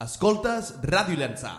Escoltes 0.00 0.70
Ràdio 0.80 1.12
Llançà. 1.20 1.50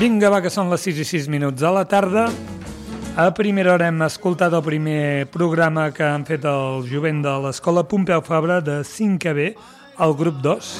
Vinga, 0.00 0.26
va, 0.26 0.40
que 0.42 0.50
són 0.50 0.74
les 0.74 0.82
6 0.82 0.98
i 0.98 1.06
6 1.06 1.30
minuts 1.30 1.62
de 1.62 1.70
la 1.70 1.84
tarda. 1.86 2.26
A 3.14 3.28
primera 3.30 3.76
hora 3.76 3.92
hem 3.92 4.02
escoltat 4.08 4.58
el 4.58 4.66
primer 4.66 5.30
programa 5.30 5.92
que 5.94 6.02
han 6.02 6.26
fet 6.26 6.50
el 6.50 6.82
jovent 6.90 7.22
de 7.22 7.36
l'Escola 7.46 7.86
Pompeu 7.86 8.26
Fabra 8.26 8.58
de 8.58 8.80
5 8.82 9.38
B, 9.38 9.52
el 10.02 10.18
grup 10.18 10.42
2. 10.42 10.74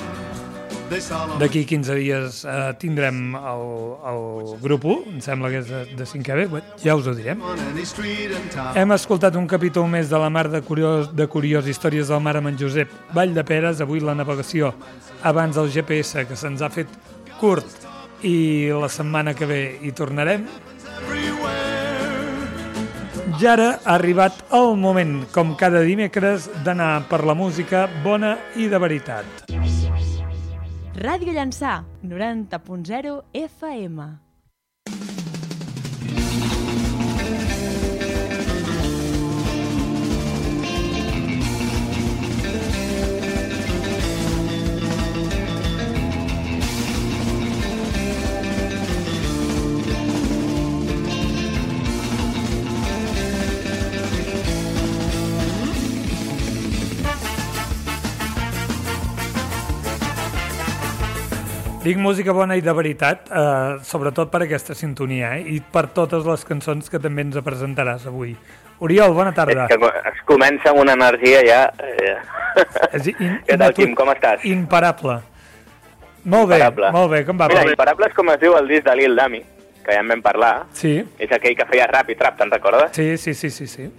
D'aquí 1.41 1.65
15 1.67 1.95
dies 1.99 2.45
eh, 2.47 2.73
tindrem 2.79 3.35
el, 3.35 3.65
el 4.11 4.21
grup 4.63 4.85
1, 4.87 5.15
em 5.15 5.23
sembla 5.25 5.51
que 5.51 5.63
és 5.63 5.71
de, 5.71 5.81
de 5.99 6.07
5 6.07 6.37
B, 6.53 6.61
ja 6.85 6.95
us 6.95 7.09
ho 7.11 7.15
direm. 7.17 7.43
Hem 8.79 8.95
escoltat 8.95 9.35
un 9.41 9.49
capítol 9.51 9.89
més 9.91 10.13
de 10.13 10.21
la 10.21 10.31
Mar 10.31 10.47
de 10.53 10.61
Curiós, 10.63 11.11
de 11.11 11.27
Curiós 11.31 11.67
Històries 11.67 12.13
del 12.13 12.23
Mar 12.23 12.37
amb 12.39 12.53
en 12.53 12.61
Josep 12.61 12.93
Vall 13.17 13.35
de 13.35 13.43
Peres, 13.47 13.83
avui 13.83 14.03
la 14.05 14.15
navegació 14.15 14.71
abans 15.23 15.59
del 15.59 15.73
GPS, 15.75 16.29
que 16.29 16.39
se'ns 16.39 16.63
ha 16.63 16.71
fet 16.71 16.91
curt 17.41 17.89
i 18.23 18.71
la 18.71 18.89
setmana 18.89 19.35
que 19.35 19.51
ve 19.51 19.61
hi 19.83 19.91
tornarem. 19.97 20.47
I 23.35 23.49
ara 23.51 23.73
ha 23.83 23.97
arribat 23.99 24.39
el 24.55 24.77
moment, 24.81 25.25
com 25.35 25.57
cada 25.59 25.83
dimecres, 25.85 26.47
d'anar 26.65 27.09
per 27.11 27.25
la 27.27 27.35
música 27.35 27.89
bona 28.07 28.39
i 28.57 28.71
de 28.73 28.79
veritat. 28.81 29.54
Ràdio 30.97 31.33
Llançà, 31.35 31.83
90.0 32.07 33.25
FM. 33.35 34.24
Dic 61.85 61.99
música 62.01 62.33
bona 62.33 62.57
i 62.57 62.63
de 62.65 62.73
veritat, 62.73 63.27
eh, 63.29 63.77
sobretot 63.85 64.31
per 64.33 64.41
aquesta 64.47 64.73
sintonia, 64.75 65.35
eh? 65.37 65.43
i 65.53 65.59
per 65.61 65.83
totes 65.93 66.25
les 66.25 66.45
cançons 66.49 66.89
que 66.89 66.97
també 67.03 67.27
ens 67.27 67.37
presentaràs 67.45 68.07
avui. 68.09 68.31
Oriol, 68.81 69.13
bona 69.13 69.35
tarda. 69.37 69.67
És 69.69 69.77
que 69.77 69.91
es 70.11 70.23
comença 70.25 70.73
amb 70.73 70.81
una 70.81 70.95
energia 70.97 71.43
ja... 71.45 71.59
Eh... 71.77 72.15
És 72.97 73.11
in, 73.13 73.37
Què 73.47 73.59
tal, 73.61 73.75
Quim, 73.77 73.93
com 73.99 74.09
estàs? 74.15 74.47
Imparable. 74.49 75.19
Molt 76.25 76.49
bé, 76.55 76.63
Imparable. 76.63 76.91
molt 76.97 77.13
bé, 77.13 77.21
com 77.29 77.43
va? 77.43 77.51
Mira, 77.53 77.67
Imparable 77.75 78.09
és 78.09 78.17
com 78.17 78.33
es 78.33 78.41
diu 78.41 78.57
el 78.57 78.73
disc 78.73 78.89
de 78.89 78.97
Lil 79.03 79.21
Dami, 79.21 79.43
que 79.85 79.93
ja 79.93 80.01
en 80.01 80.09
vam 80.15 80.25
parlar. 80.25 80.55
Sí, 80.73 80.97
És 81.21 81.37
aquell 81.37 81.59
que 81.59 81.69
feia 81.69 81.91
rap 81.93 82.09
i 82.09 82.17
trap, 82.17 82.41
te'n 82.41 82.55
recordes? 82.55 82.97
sí, 82.97 83.19
sí, 83.21 83.37
sí, 83.37 83.53
sí, 83.53 83.69
sí. 83.69 83.91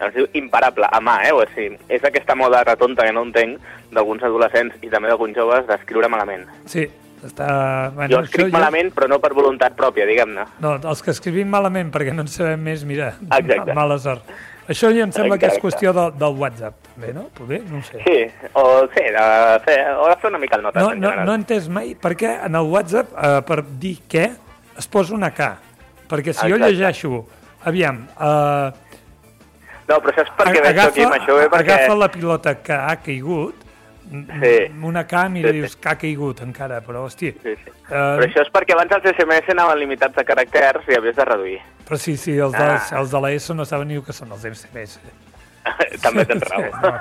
Es 0.00 0.14
diu 0.14 0.26
Imparable, 0.34 0.88
a 0.90 1.00
mà, 1.00 1.20
eh? 1.28 1.32
O 1.32 1.44
sigui, 1.54 1.76
és 1.88 2.02
aquesta 2.04 2.34
moda 2.34 2.64
retonta 2.66 3.04
que 3.06 3.12
no 3.14 3.22
entenc 3.22 3.60
d'alguns 3.94 4.22
adolescents 4.26 4.74
i 4.82 4.90
també 4.90 5.08
d'alguns 5.08 5.36
joves 5.38 5.66
d'escriure 5.68 6.08
malament. 6.10 6.46
Sí, 6.66 6.88
està... 7.24 7.90
Bueno, 7.94 8.08
Jo 8.10 8.18
això 8.22 8.24
escric 8.28 8.50
malament, 8.52 8.90
però 8.96 9.08
no 9.08 9.20
per 9.22 9.30
voluntat 9.36 9.76
pròpia, 9.78 10.04
diguem-ne. 10.10 10.44
No, 10.60 10.74
els 10.82 11.02
que 11.02 11.14
escrivim 11.14 11.48
malament 11.48 11.92
perquè 11.94 12.12
no 12.12 12.26
en 12.26 12.28
sabem 12.32 12.60
més, 12.66 12.82
mira, 12.84 13.14
Exacte. 13.38 13.72
mala 13.76 13.98
sort. 14.02 14.26
Això 14.66 14.88
ja 14.96 15.04
em 15.04 15.10
sembla 15.12 15.36
que 15.36 15.44
és 15.46 15.58
Exacte. 15.58 15.66
qüestió 15.68 15.92
del, 15.92 16.14
del 16.18 16.36
WhatsApp, 16.40 16.74
bé, 16.96 17.12
no? 17.12 17.26
Poder, 17.36 17.62
no 17.68 17.82
sé. 17.84 17.98
Sí, 18.00 18.48
o, 18.56 18.64
sí, 18.94 19.02
de 19.12 19.24
fer, 19.66 19.76
o 20.00 20.08
de 20.08 20.16
fer 20.22 20.30
una 20.30 20.38
mica 20.40 20.56
el 20.56 20.62
notes, 20.64 20.82
No, 20.82 20.92
en 20.92 21.00
no, 21.00 21.10
general. 21.10 21.26
no 21.28 21.32
he 21.34 21.40
entès 21.42 21.68
mai 21.68 21.94
per 22.00 22.14
què 22.16 22.30
en 22.46 22.56
el 22.56 22.70
WhatsApp, 22.72 23.12
eh, 23.12 23.42
per 23.46 23.58
dir 23.78 23.98
què, 24.08 24.24
es 24.80 24.88
posa 24.88 25.14
una 25.14 25.30
K. 25.36 25.50
Perquè 26.08 26.32
si 26.32 26.48
jo 26.48 26.56
Exacte. 26.56 26.72
llegeixo, 26.72 27.20
aviam, 27.68 28.06
eh, 28.16 28.72
No, 29.88 29.98
però 30.00 30.14
és 30.22 30.30
perquè 30.38 30.62
veig 30.62 30.70
agafa, 30.78 30.94
Quim, 30.96 31.10
això 31.12 31.36
ve 31.36 31.48
perquè... 31.52 31.74
agafa 31.76 31.94
la 32.00 32.08
pilota 32.08 32.54
que 32.62 32.72
ha 32.72 32.96
caigut, 33.04 33.60
Sí. 34.04 34.70
una 34.84 35.06
K, 35.08 35.28
mira, 35.32 35.48
Sí, 35.48 35.54
sí. 35.54 35.60
dius 35.60 35.76
que 35.76 35.88
ha 35.88 35.94
caigut 35.98 36.40
encara, 36.44 36.80
però 36.84 37.06
hòstia... 37.06 37.32
Sí, 37.42 37.54
sí. 37.56 37.70
Eh, 37.88 37.92
Però 37.94 38.22
això 38.26 38.42
és 38.44 38.50
perquè 38.52 38.74
abans 38.76 38.92
els 38.92 39.04
SMS 39.16 39.48
anaven 39.50 39.78
limitats 39.80 40.14
de 40.14 40.24
caràcters 40.28 40.86
i 40.92 40.96
havies 40.98 41.16
de 41.16 41.24
reduir. 41.24 41.58
Però 41.88 41.96
sí, 41.98 42.16
sí, 42.16 42.36
els, 42.36 42.54
Ah. 42.54 42.76
els 43.00 43.10
de 43.10 43.20
l'ESO 43.24 43.54
no 43.54 43.64
saben 43.64 43.88
ni 43.88 43.94
el 43.96 44.04
que 44.04 44.12
són 44.12 44.30
els 44.32 44.44
SMS. 44.44 45.00
També 46.04 46.24
tens 46.28 46.44
raó. 46.50 46.68
No, 46.82 46.92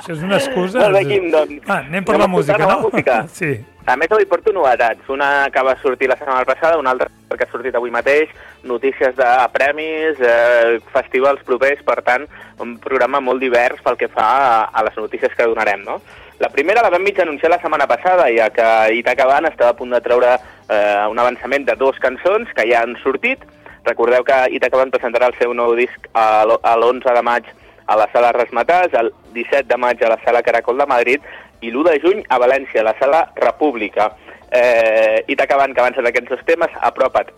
això 0.00 0.12
és 0.16 0.22
una 0.24 0.36
excusa. 0.40 0.80
Molt 0.80 0.96
bé, 0.96 1.04
Quim, 1.06 1.30
doncs. 1.30 1.62
Ah, 1.68 1.82
anem 1.84 2.04
per 2.04 2.14
anem 2.16 2.24
la 2.24 2.28
música, 2.32 2.58
no? 2.58 2.80
música. 2.88 3.26
Sí. 3.40 3.52
A 3.86 3.94
més, 3.94 4.10
avui 4.10 4.24
porto 4.26 4.50
novetats. 4.52 5.06
Una 5.08 5.48
que 5.54 5.62
va 5.62 5.76
sortir 5.78 6.08
la 6.10 6.16
setmana 6.18 6.44
passada, 6.44 6.78
una 6.78 6.90
altra 6.90 7.06
que 7.36 7.44
ha 7.44 7.50
sortit 7.52 7.74
avui 7.78 7.92
mateix, 7.94 8.30
notícies 8.66 9.14
de 9.14 9.28
premis, 9.54 10.18
eh, 10.18 10.80
festivals 10.92 11.42
propers, 11.46 11.82
per 11.86 12.00
tant, 12.02 12.24
un 12.58 12.78
programa 12.82 13.20
molt 13.20 13.38
divers 13.40 13.78
pel 13.84 13.96
que 14.00 14.08
fa 14.10 14.26
a, 14.26 14.64
a 14.74 14.82
les 14.88 14.96
notícies 14.98 15.34
que 15.38 15.46
donarem, 15.46 15.84
no? 15.86 16.00
La 16.42 16.50
primera 16.52 16.82
la 16.82 16.90
vam 16.90 17.04
mig 17.06 17.18
anunciar 17.22 17.50
la 17.52 17.60
setmana 17.62 17.86
passada, 17.86 18.26
ja 18.34 18.50
que 18.50 18.66
Itaca 18.98 19.24
Van 19.30 19.46
estava 19.46 19.70
a 19.70 19.76
punt 19.78 19.94
de 19.94 20.00
treure 20.04 20.34
eh, 20.34 21.06
un 21.08 21.18
avançament 21.22 21.64
de 21.64 21.76
dues 21.78 22.00
cançons 22.02 22.50
que 22.58 22.66
ja 22.68 22.82
han 22.82 22.96
sortit. 23.04 23.44
Recordeu 23.86 24.24
que 24.26 24.40
Itaca 24.58 24.82
Van 24.82 24.90
presentarà 24.90 25.30
el 25.30 25.38
seu 25.38 25.54
nou 25.54 25.76
disc 25.78 26.10
a 26.12 26.42
l'- 26.44 26.58
a 26.62 26.74
l'11 26.76 27.14
de 27.14 27.22
maig 27.22 27.46
a 27.86 27.94
la 27.94 28.08
sala 28.12 28.32
Resmetàs, 28.34 28.92
el 28.98 29.12
17 29.32 29.68
de 29.70 29.76
maig 29.78 30.02
a 30.02 30.08
la 30.10 30.18
sala 30.24 30.42
Caracol 30.42 30.76
de 30.82 30.86
Madrid 30.90 31.22
i 31.60 31.70
l'1 31.70 31.84
de 31.90 32.00
juny 32.00 32.22
a 32.28 32.38
València, 32.38 32.80
a 32.80 32.84
la 32.84 32.98
sala 32.98 33.32
República. 33.36 34.12
Eh, 34.50 35.24
Itaca 35.28 35.56
Van, 35.56 35.74
que 35.74 35.80
avancen 35.80 36.06
aquests 36.06 36.30
dos 36.30 36.44
temes, 36.46 36.70
apropa't 36.80 37.30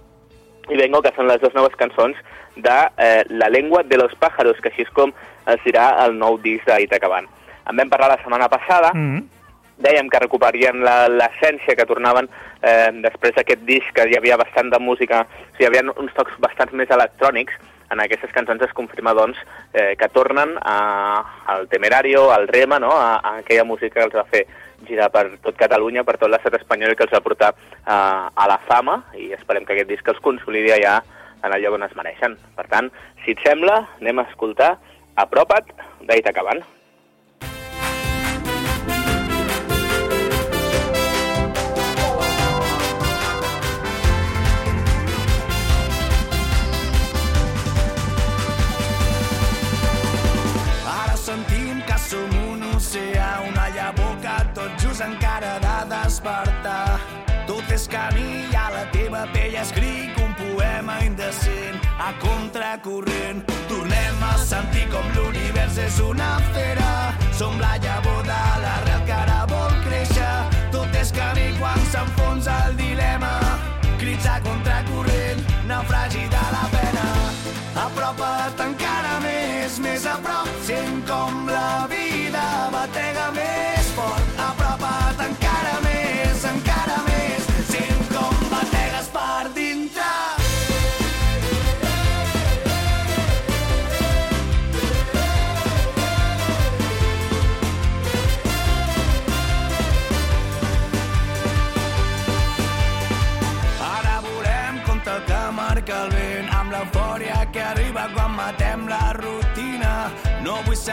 i 0.71 0.77
Vengo, 0.77 1.01
que 1.03 1.12
són 1.17 1.27
les 1.27 1.41
dues 1.41 1.55
noves 1.55 1.75
cançons 1.81 2.17
de 2.57 2.77
eh, 2.99 3.25
La 3.31 3.49
lengua 3.49 3.83
de 3.83 3.97
los 3.97 4.15
pájaros, 4.17 4.59
que 4.61 4.69
així 4.69 4.83
és 4.83 4.91
com 4.91 5.12
es 5.47 5.61
dirà 5.65 6.05
el 6.05 6.19
nou 6.19 6.37
disc 6.39 6.67
d'Itaca 6.69 7.09
Van. 7.09 7.27
En 7.71 7.77
vam 7.77 7.89
parlar 7.89 8.09
la 8.09 8.23
setmana 8.23 8.49
passada, 8.49 8.93
Mm 8.95 9.17
-hmm. 9.17 9.25
dèiem 9.78 10.09
que 10.11 10.19
recuperarien 10.19 10.81
la- 10.84 11.09
l'essència 11.09 11.77
que 11.77 11.87
tornaven 11.87 12.28
eh, 12.62 12.91
després 12.93 13.34
d'aquest 13.34 13.61
disc, 13.62 13.93
que 13.95 14.09
hi 14.11 14.17
havia 14.17 14.37
bastant 14.37 14.71
de 14.71 14.78
música, 14.78 15.21
o 15.23 15.57
sigui, 15.57 15.65
hi 15.65 15.67
havia 15.67 15.93
uns 15.97 16.12
tocs 16.15 16.33
bastant 16.39 16.73
més 16.73 16.91
electrònics, 16.91 17.53
en 17.91 18.00
aquestes 18.04 18.32
cançons 18.34 18.62
es 18.65 18.72
confirma, 18.76 19.15
doncs, 19.16 19.38
eh, 19.72 19.94
que 19.99 20.09
tornen 20.12 20.56
a, 20.60 20.78
al 21.54 21.69
Temerario, 21.69 22.31
al 22.32 22.49
Rema, 22.49 22.78
no?, 22.78 22.93
a, 22.93 23.16
a 23.16 23.37
aquella 23.43 23.65
música 23.65 24.00
que 24.00 24.06
els 24.06 24.16
va 24.16 24.26
fer 24.31 24.44
girar 24.87 25.10
per 25.10 25.25
tot 25.43 25.56
Catalunya, 25.59 26.04
per 26.06 26.19
tot 26.21 26.31
l'estat 26.31 26.59
espanyol 26.60 26.94
i 26.94 26.98
que 26.98 27.06
els 27.09 27.15
va 27.16 27.25
portar 27.25 27.53
a, 27.84 27.98
a 28.34 28.48
la 28.50 28.59
fama, 28.69 29.00
i 29.19 29.32
esperem 29.37 29.66
que 29.66 29.75
aquest 29.77 29.91
disc 29.91 30.12
els 30.12 30.22
consolidi 30.25 30.75
ja 30.84 31.00
en 31.43 31.53
el 31.53 31.62
lloc 31.62 31.78
on 31.78 31.87
es 31.87 31.97
mereixen. 31.98 32.37
Per 32.56 32.66
tant, 32.71 32.91
si 33.25 33.34
et 33.34 33.44
sembla, 33.47 33.82
anem 34.03 34.21
a 34.21 34.28
escoltar 34.31 34.77
Apropa't 35.19 35.72
d'Itaca 36.06 36.44
Van. 36.47 36.62
Escric 59.61 60.19
un 60.23 60.35
poema 60.39 60.99
indecent 61.05 61.81
a 61.99 62.13
contracorrent. 62.23 63.43
Tornem 63.69 64.22
a 64.22 64.34
sentir 64.39 64.87
com 64.93 65.05
l'univers 65.16 65.78
és 65.83 66.01
una 66.05 66.37
fera. 66.55 66.91
Som 67.39 67.59
la 67.63 67.77
llavor 67.83 68.17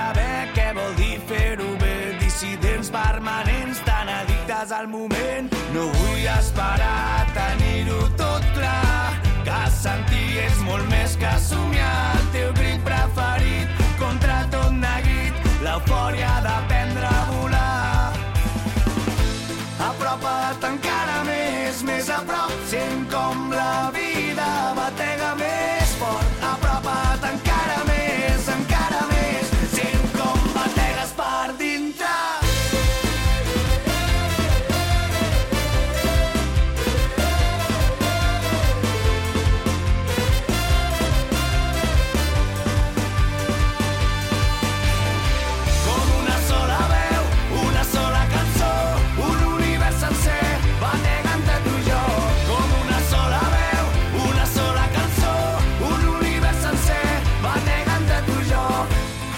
saber 0.05 0.49
què 0.53 0.65
vol 0.77 0.93
dir 0.99 1.17
fer-ho 1.29 1.67
bé, 1.81 1.93
dissidents 2.21 2.91
permanents 2.93 3.81
tan 3.87 4.09
addictes 4.11 4.73
al 4.77 4.87
moment. 4.91 5.49
No 5.73 5.87
vull 5.97 6.27
esperar 6.35 7.25
tenir-ho 7.37 8.01
tot 8.19 8.45
clar, 8.57 9.15
que 9.47 9.61
sentir 9.79 10.27
és 10.45 10.61
molt 10.67 10.85
més 10.91 11.17
que 11.21 11.33
somiar. 11.47 11.97
El 12.19 12.29
teu 12.37 12.53
crit 12.59 12.85
preferit 12.85 13.83
contra 14.01 14.43
tot 14.53 14.71
neguit, 14.77 15.41
l'eufòria 15.65 16.34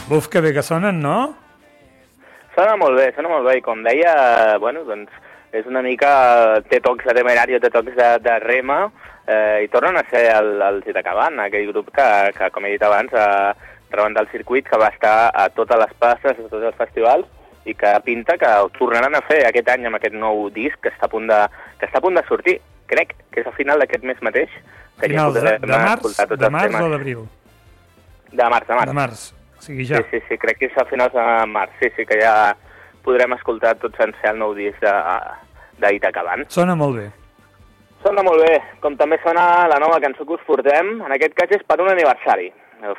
Buf, 0.07 0.29
que 0.31 0.39
bé 0.39 0.53
que 0.55 0.63
sonen, 0.63 1.01
no? 1.03 1.35
Sona 2.55 2.77
molt 2.79 2.95
bé, 2.95 3.09
sona 3.15 3.27
molt 3.27 3.43
bé, 3.43 3.57
i 3.59 3.63
com 3.65 3.81
deia, 3.83 4.13
bueno, 4.63 4.85
doncs 4.87 5.11
és 5.51 5.67
una 5.67 5.81
mica, 5.83 6.61
té 6.71 6.79
tocs 6.83 7.03
de 7.09 7.15
temerario, 7.17 7.59
té 7.59 7.69
tocs 7.73 7.91
de, 7.97 8.07
de 8.23 8.37
rema, 8.45 8.85
eh, 9.27 9.65
i 9.65 9.67
tornen 9.73 9.99
a 9.99 10.05
ser 10.07 10.23
el, 10.31 10.53
el 10.63 10.79
Zitacabant, 10.85 11.41
aquell 11.43 11.67
grup 11.73 11.91
que, 11.95 12.07
que, 12.37 12.49
com 12.55 12.65
he 12.65 12.71
dit 12.77 12.87
abans, 12.87 13.11
ha 13.11 13.51
rebentat 13.91 14.23
el 14.23 14.31
circuit, 14.31 14.67
que 14.69 14.79
va 14.79 14.93
estar 14.95 15.29
a 15.35 15.49
totes 15.51 15.83
les 15.83 15.93
passes, 15.99 16.39
a 16.39 16.49
tots 16.49 16.71
els 16.71 16.79
festivals, 16.79 17.27
i 17.67 17.75
que 17.75 17.91
pinta 18.07 18.39
que 18.39 18.47
ho 18.63 18.71
tornaran 18.79 19.19
a 19.19 19.23
fer 19.27 19.41
aquest 19.43 19.75
any 19.75 19.89
amb 19.89 19.99
aquest 19.99 20.15
nou 20.15 20.47
disc 20.55 20.79
que 20.79 20.93
està 20.93 21.09
a 21.09 21.11
punt 21.11 21.27
de, 21.27 21.43
que 21.81 21.89
està 21.89 21.99
a 21.99 22.05
punt 22.05 22.15
de 22.15 22.23
sortir. 22.29 22.61
Crec 22.87 23.11
que 23.35 23.43
és 23.43 23.49
a 23.49 23.55
final 23.57 23.83
d'aquest 23.83 24.07
mes 24.07 24.21
mateix. 24.23 24.53
Que 25.01 25.11
Finals 25.11 25.35
de, 25.35 25.43
podrem 25.43 25.65
de 25.67 25.81
març, 25.83 26.21
de 26.31 26.51
març 26.55 26.79
o 26.79 26.93
d'abril? 26.95 27.25
De 28.31 28.47
març, 28.55 28.71
de 28.71 28.79
març. 28.79 28.87
De 28.87 28.95
març. 29.03 29.33
O 29.57 29.61
sigui, 29.61 29.85
ja. 29.89 29.97
Sí, 29.97 30.17
sí, 30.17 30.23
sí, 30.29 30.37
crec 30.41 30.59
que 30.61 30.69
és 30.69 30.77
a 30.77 30.85
finals 30.89 31.15
de 31.15 31.23
març, 31.49 31.73
sí, 31.81 31.89
sí, 31.95 32.05
que 32.05 32.19
ja 32.21 32.53
podrem 33.05 33.33
escoltar 33.37 33.77
tot 33.81 33.95
sencer 33.97 34.33
el 34.33 34.41
nou 34.41 34.53
disc 34.57 34.83
d'Itacabant. 35.81 36.45
Sona 36.53 36.75
molt 36.75 36.99
bé. 36.99 37.07
Sona 38.03 38.21
molt 38.23 38.43
bé, 38.45 38.59
com 38.83 38.95
també 38.99 39.17
sona 39.23 39.67
la 39.71 39.79
nova 39.81 39.99
cançó 40.03 40.25
que 40.25 40.37
us 40.37 40.45
portem, 40.45 40.99
en 41.01 41.13
aquest 41.15 41.33
cas 41.37 41.53
és 41.57 41.65
per 41.67 41.79
un 41.81 41.89
aniversari. 41.89 42.51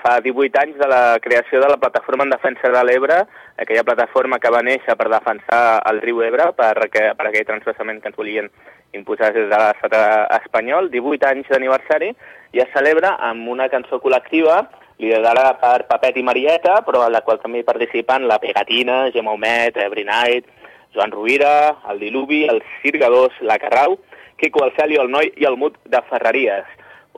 Fa 0.03 0.17
18 0.19 0.59
anys 0.59 0.79
de 0.81 0.89
la 0.91 1.03
creació 1.23 1.61
de 1.63 1.69
la 1.71 1.77
plataforma 1.79 2.25
en 2.27 2.33
defensa 2.35 2.71
de 2.75 2.81
l'Ebre, 2.83 3.21
aquella 3.63 3.85
plataforma 3.87 4.41
que 4.43 4.51
va 4.51 4.65
néixer 4.67 4.97
per 4.99 5.07
defensar 5.13 5.61
el 5.87 6.01
riu 6.03 6.19
Ebre, 6.27 6.49
per, 6.59 6.73
que, 6.91 7.05
per 7.15 7.29
aquell 7.29 7.47
transversament 7.47 8.03
que 8.03 8.11
ens 8.11 8.19
volien 8.19 8.51
imposar 8.99 9.31
des 9.37 9.47
de 9.47 9.61
l'estat 9.63 9.95
espanyol. 10.41 10.91
18 10.91 11.31
anys 11.31 11.53
d'aniversari 11.53 12.11
i 12.57 12.65
es 12.65 12.75
celebra 12.75 13.15
amb 13.31 13.47
una 13.55 13.69
cançó 13.71 14.01
col·lectiva 14.03 14.65
liderada 14.99 15.53
per 15.61 15.87
Papet 15.87 16.17
i 16.19 16.23
Marieta, 16.27 16.81
però 16.87 17.05
en 17.07 17.13
la 17.15 17.23
qual 17.23 17.39
també 17.43 17.61
hi 17.63 17.67
participen 17.67 18.27
la 18.29 18.39
Pegatina, 18.43 19.09
Gemma 19.15 19.33
Humet, 19.37 19.77
Every 19.79 20.05
Night, 20.05 20.49
Joan 20.95 21.13
Rovira, 21.15 21.77
el 21.91 22.01
Diluvi, 22.01 22.45
els 22.51 22.65
Cirgadors, 22.83 23.37
la 23.43 23.59
Carrau, 23.63 23.99
Quico 24.39 24.65
el 24.65 24.73
Celio, 24.77 25.03
el 25.03 25.11
Noi 25.11 25.33
i 25.37 25.47
el 25.47 25.57
Mut 25.59 25.79
de 25.85 26.01
Ferreries. 26.11 26.67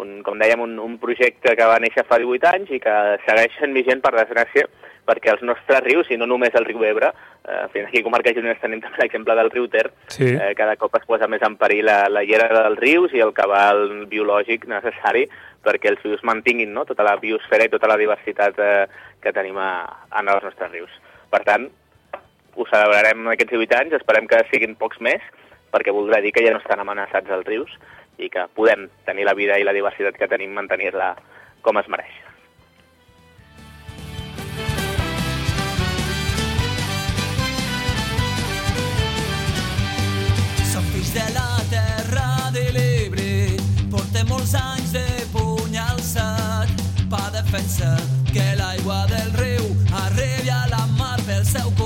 Un, 0.01 0.23
com 0.25 0.39
dèiem, 0.41 0.61
un, 0.65 0.79
un 0.81 0.95
projecte 1.01 1.53
que 1.57 1.67
va 1.69 1.81
néixer 1.83 2.07
fa 2.09 2.17
18 2.21 2.47
anys 2.55 2.71
i 2.73 2.79
que 2.81 2.95
segueix 3.27 3.57
sent 3.59 3.75
vigent, 3.77 4.01
per 4.01 4.15
desgràcia, 4.17 4.65
perquè 5.05 5.33
els 5.35 5.43
nostres 5.45 5.83
rius, 5.85 6.09
i 6.13 6.17
no 6.17 6.25
només 6.31 6.55
el 6.57 6.65
riu 6.65 6.81
Ebre, 6.87 7.11
eh, 7.45 7.67
fins 7.75 7.89
aquí 7.91 8.01
a 8.01 8.07
Comarca 8.07 8.33
Gironès 8.33 8.61
tenim 8.63 8.81
també 8.81 9.03
l'exemple 9.03 9.37
del 9.37 9.51
riu 9.53 9.67
Ter, 9.69 9.91
Sí. 10.09 10.31
eh, 10.33 10.55
cada 10.57 10.77
cop 10.81 10.95
es 10.97 11.05
posa 11.09 11.29
més 11.29 11.43
en 11.45 11.57
perill 11.61 11.85
la, 11.85 11.99
la 12.09 12.23
llera 12.25 12.49
dels 12.63 12.79
rius 12.81 13.13
i 13.13 13.21
el 13.21 13.35
cabal 13.37 14.07
biològic 14.09 14.65
necessari 14.71 15.27
perquè 15.65 15.93
els 15.93 16.03
rius 16.05 16.23
mantinguin 16.25 16.73
no? 16.73 16.87
tota 16.89 17.05
la 17.07 17.19
biosfera 17.21 17.67
i 17.67 17.73
tota 17.73 17.89
la 17.91 17.99
diversitat 18.01 18.59
eh, 18.59 18.87
que 19.21 19.33
tenim 19.37 19.59
a, 19.61 19.71
en 20.21 20.33
els 20.33 20.47
nostres 20.47 20.73
rius. 20.73 20.95
Per 21.31 21.43
tant, 21.47 21.69
ho 22.57 22.67
celebrarem 22.71 23.29
aquests 23.33 23.55
18 23.55 23.79
anys, 23.79 23.99
esperem 24.01 24.27
que 24.31 24.43
siguin 24.51 24.77
pocs 24.81 25.01
més, 25.05 25.23
perquè 25.71 25.95
voldrà 25.95 26.21
dir 26.25 26.33
que 26.35 26.45
ja 26.45 26.55
no 26.55 26.63
estan 26.63 26.83
amenaçats 26.83 27.31
els 27.31 27.47
rius 27.47 27.77
i 28.19 28.29
que 28.33 28.47
podem 28.57 28.89
tenir 29.07 29.25
la 29.29 29.37
vida 29.39 29.59
i 29.59 29.65
la 29.65 29.77
diversitat 29.77 30.19
que 30.19 30.29
tenim, 30.29 30.53
mantenir-la 30.57 31.15
com 31.63 31.79
es 31.81 31.89
mereix. 31.93 32.19
Som 40.73 40.85
fills 40.93 41.15
de 41.17 41.27
la 41.37 41.49
terra 41.73 42.29
de 42.55 42.67
l'Ebre, 42.77 43.31
portem 43.95 44.29
molts 44.29 44.55
anys 44.59 44.93
de 44.99 45.07
per 47.51 47.59
defensar 47.59 47.97
que 48.33 48.45
l'aigua 48.59 49.07
del 49.11 49.33
riu 49.33 49.65
arribi 50.05 50.51
a 50.51 50.67
la 50.71 50.87
mar 50.99 51.19
pel 51.27 51.45
seu 51.45 51.71
curs 51.71 51.80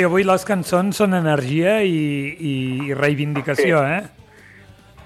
Hòstia, 0.00 0.08
avui 0.08 0.24
les 0.24 0.44
cançons 0.48 0.96
són 0.96 1.12
energia 1.12 1.82
i, 1.84 1.92
i, 2.40 2.54
i 2.88 2.94
reivindicació, 2.96 3.82
Sí. 3.84 3.98
eh? 4.00 4.16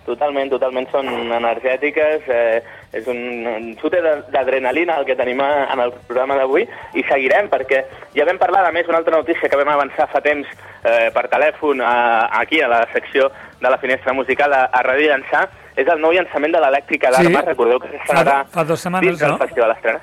Totalment, 0.04 0.50
totalment 0.52 0.84
són 0.92 1.08
energètiques, 1.08 2.26
eh, 2.28 2.60
és 2.92 3.06
un, 3.08 3.18
un 3.48 3.70
xute 3.80 4.02
d'adrenalina 4.30 4.98
el 5.00 5.06
que 5.08 5.16
tenim 5.16 5.40
en 5.40 5.80
el 5.80 5.94
programa 6.06 6.36
d'avui 6.36 6.66
i 6.94 7.02
seguirem 7.08 7.48
perquè 7.48 7.80
ja 8.14 8.26
vam 8.28 8.36
parlar, 8.38 8.66
a 8.68 8.72
més, 8.72 8.86
una 8.86 8.98
altra 9.00 9.16
notícia 9.16 9.48
que 9.48 9.56
vam 9.56 9.72
avançar 9.72 10.06
fa 10.12 10.20
temps 10.20 10.46
eh, 10.84 11.08
per 11.10 11.24
telèfon 11.32 11.80
a, 11.80 12.28
aquí 12.42 12.60
a 12.60 12.68
la 12.68 12.82
secció 12.92 13.30
de 13.62 13.70
la 13.72 13.78
finestra 13.80 14.12
musical 14.12 14.52
a, 14.52 14.66
a 14.70 14.82
Ràdio 14.84 15.08
Llançà, 15.10 15.46
és 15.74 15.88
el 15.88 15.98
nou 16.04 16.12
llançament 16.12 16.52
de 16.52 16.60
l'Elèctrica 16.60 17.10
Sí. 17.16 17.22
d'Armes, 17.24 17.48
recordeu 17.48 17.80
que 17.80 17.88
s'estrenarà 17.96 18.44
Fa- 18.44 18.60
fa 18.60 18.64
dues 18.68 18.80
setmanes, 18.84 19.08
dins 19.08 19.24
del 19.24 19.32
no? 19.32 19.38
Festival 19.42 19.72
Estrenes. 19.78 20.02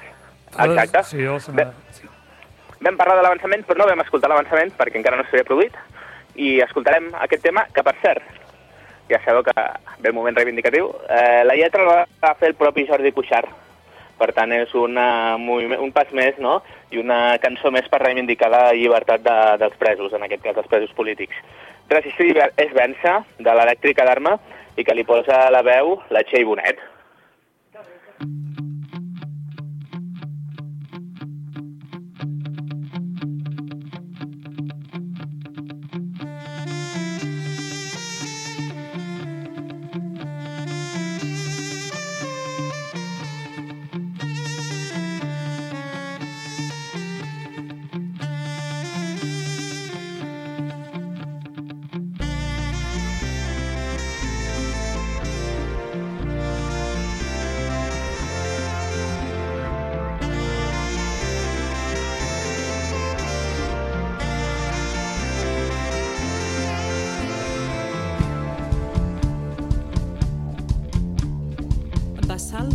Fa 0.52 0.66
dos- 0.68 0.76
Exacte. 0.82 1.04
Sí, 1.14 1.26
o 1.28 1.40
setmana... 1.40 1.72
sí. 1.72 1.91
Vam 2.82 2.98
parlar 2.98 3.20
de 3.20 3.26
l'avançament, 3.26 3.64
però 3.68 3.84
no 3.84 3.90
vam 3.92 4.02
escoltar 4.02 4.32
l'avançament 4.32 4.72
perquè 4.78 4.98
encara 4.98 5.20
no 5.20 5.26
s'havia 5.28 5.46
produït 5.46 5.76
i 6.42 6.60
escoltarem 6.66 7.12
aquest 7.26 7.44
tema, 7.46 7.68
que 7.74 7.84
per 7.86 7.94
cert, 8.02 8.24
ja 9.12 9.20
sabeu 9.26 9.44
que 9.44 9.54
ve 10.00 10.10
el 10.10 10.16
moment 10.16 10.38
reivindicatiu, 10.38 10.88
eh, 11.10 11.44
la 11.46 11.58
lletra 11.60 11.86
la 11.86 11.98
va 12.24 12.34
fer 12.40 12.50
el 12.52 12.58
propi 12.58 12.88
Jordi 12.88 13.12
Cuixart. 13.14 13.52
Per 14.22 14.30
tant, 14.38 14.52
és 14.54 14.74
una, 14.78 15.36
un 15.38 15.92
pas 15.94 16.10
més, 16.14 16.38
no?, 16.38 16.60
i 16.94 17.00
una 17.02 17.38
cançó 17.42 17.72
més 17.74 17.88
per 17.90 18.04
reivindicar 18.04 18.52
la 18.54 18.64
llibertat 18.78 19.24
de, 19.26 19.38
dels 19.62 19.78
presos, 19.82 20.14
en 20.14 20.26
aquest 20.26 20.44
cas 20.46 20.58
dels 20.58 20.70
presos 20.70 20.94
polítics. 20.98 21.38
Resistir 21.90 22.36
és 22.38 22.74
vèncer, 22.78 23.16
de 23.40 23.56
l'elèctrica 23.58 24.06
d'arma, 24.06 24.38
i 24.78 24.86
que 24.86 24.96
li 24.96 25.06
posa 25.06 25.50
la 25.54 25.64
veu 25.66 25.98
la 26.14 26.22
Txell 26.26 26.46
Bonet. 26.50 26.91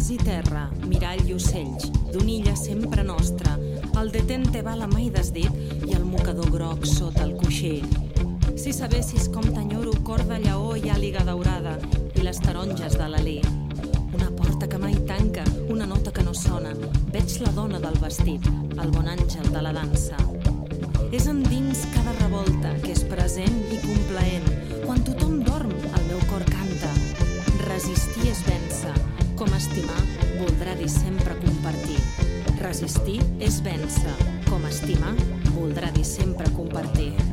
Bassals 0.06 0.22
i 0.22 0.22
terra, 0.22 0.68
mirall 0.86 1.22
i 1.26 1.32
ocells, 1.34 1.88
d'una 2.12 2.30
illa 2.30 2.52
sempre 2.54 3.02
nostra, 3.02 3.56
el 3.98 4.12
detente 4.14 4.60
va 4.62 4.76
la 4.78 4.86
mai 4.86 5.08
desdit 5.10 5.50
i 5.82 5.96
el 5.96 6.04
mocador 6.06 6.46
groc 6.52 6.84
sota 6.86 7.24
el 7.24 7.32
coixer. 7.34 7.80
Si 8.54 8.70
sabessis 8.72 9.26
com 9.34 9.42
t'enyoro 9.42 9.96
cor 10.06 10.22
de 10.28 10.38
lleó 10.44 10.76
i 10.78 10.92
àliga 10.94 11.24
daurada 11.26 11.74
i 12.14 12.22
les 12.22 12.38
taronges 12.38 12.94
de 12.94 13.08
l'alè. 13.10 13.40
Una 14.14 14.30
porta 14.30 14.68
que 14.68 14.78
mai 14.78 14.94
tanca, 15.10 15.42
una 15.74 15.90
nota 15.90 16.14
que 16.14 16.22
no 16.22 16.34
sona. 16.34 16.76
Veig 17.10 17.40
la 17.42 17.50
dona 17.58 17.82
del 17.82 17.98
vestit, 17.98 18.46
el 18.78 18.94
bon 18.94 19.10
àngel 19.10 19.50
de 19.50 19.64
la 19.66 19.74
dansa. 19.74 20.20
És 21.10 21.26
endins 21.26 21.82
cada 21.96 22.14
revolta 22.20 22.76
que 22.84 22.94
és 22.94 23.02
present 23.10 23.58
i 23.74 23.82
complaent. 23.82 24.46
Quan 24.86 25.02
tothom 25.02 25.42
dorm, 25.42 25.74
el 25.74 26.08
meu 26.12 26.22
cor 26.30 26.46
canta. 26.54 26.94
Resistir 27.66 28.30
és 28.30 28.46
vèncer. 28.46 28.65
Com 29.36 29.52
estimar 29.52 29.98
voldrà 30.38 30.72
dir 30.78 30.88
sempre 30.88 31.36
compartir. 31.42 31.98
Resistir 32.62 33.18
és 33.44 33.60
vèncer. 33.66 34.16
Com 34.48 34.64
estimar 34.70 35.12
voldrà 35.52 35.92
dir 35.92 36.08
sempre 36.08 36.48
compartir. 36.56 37.25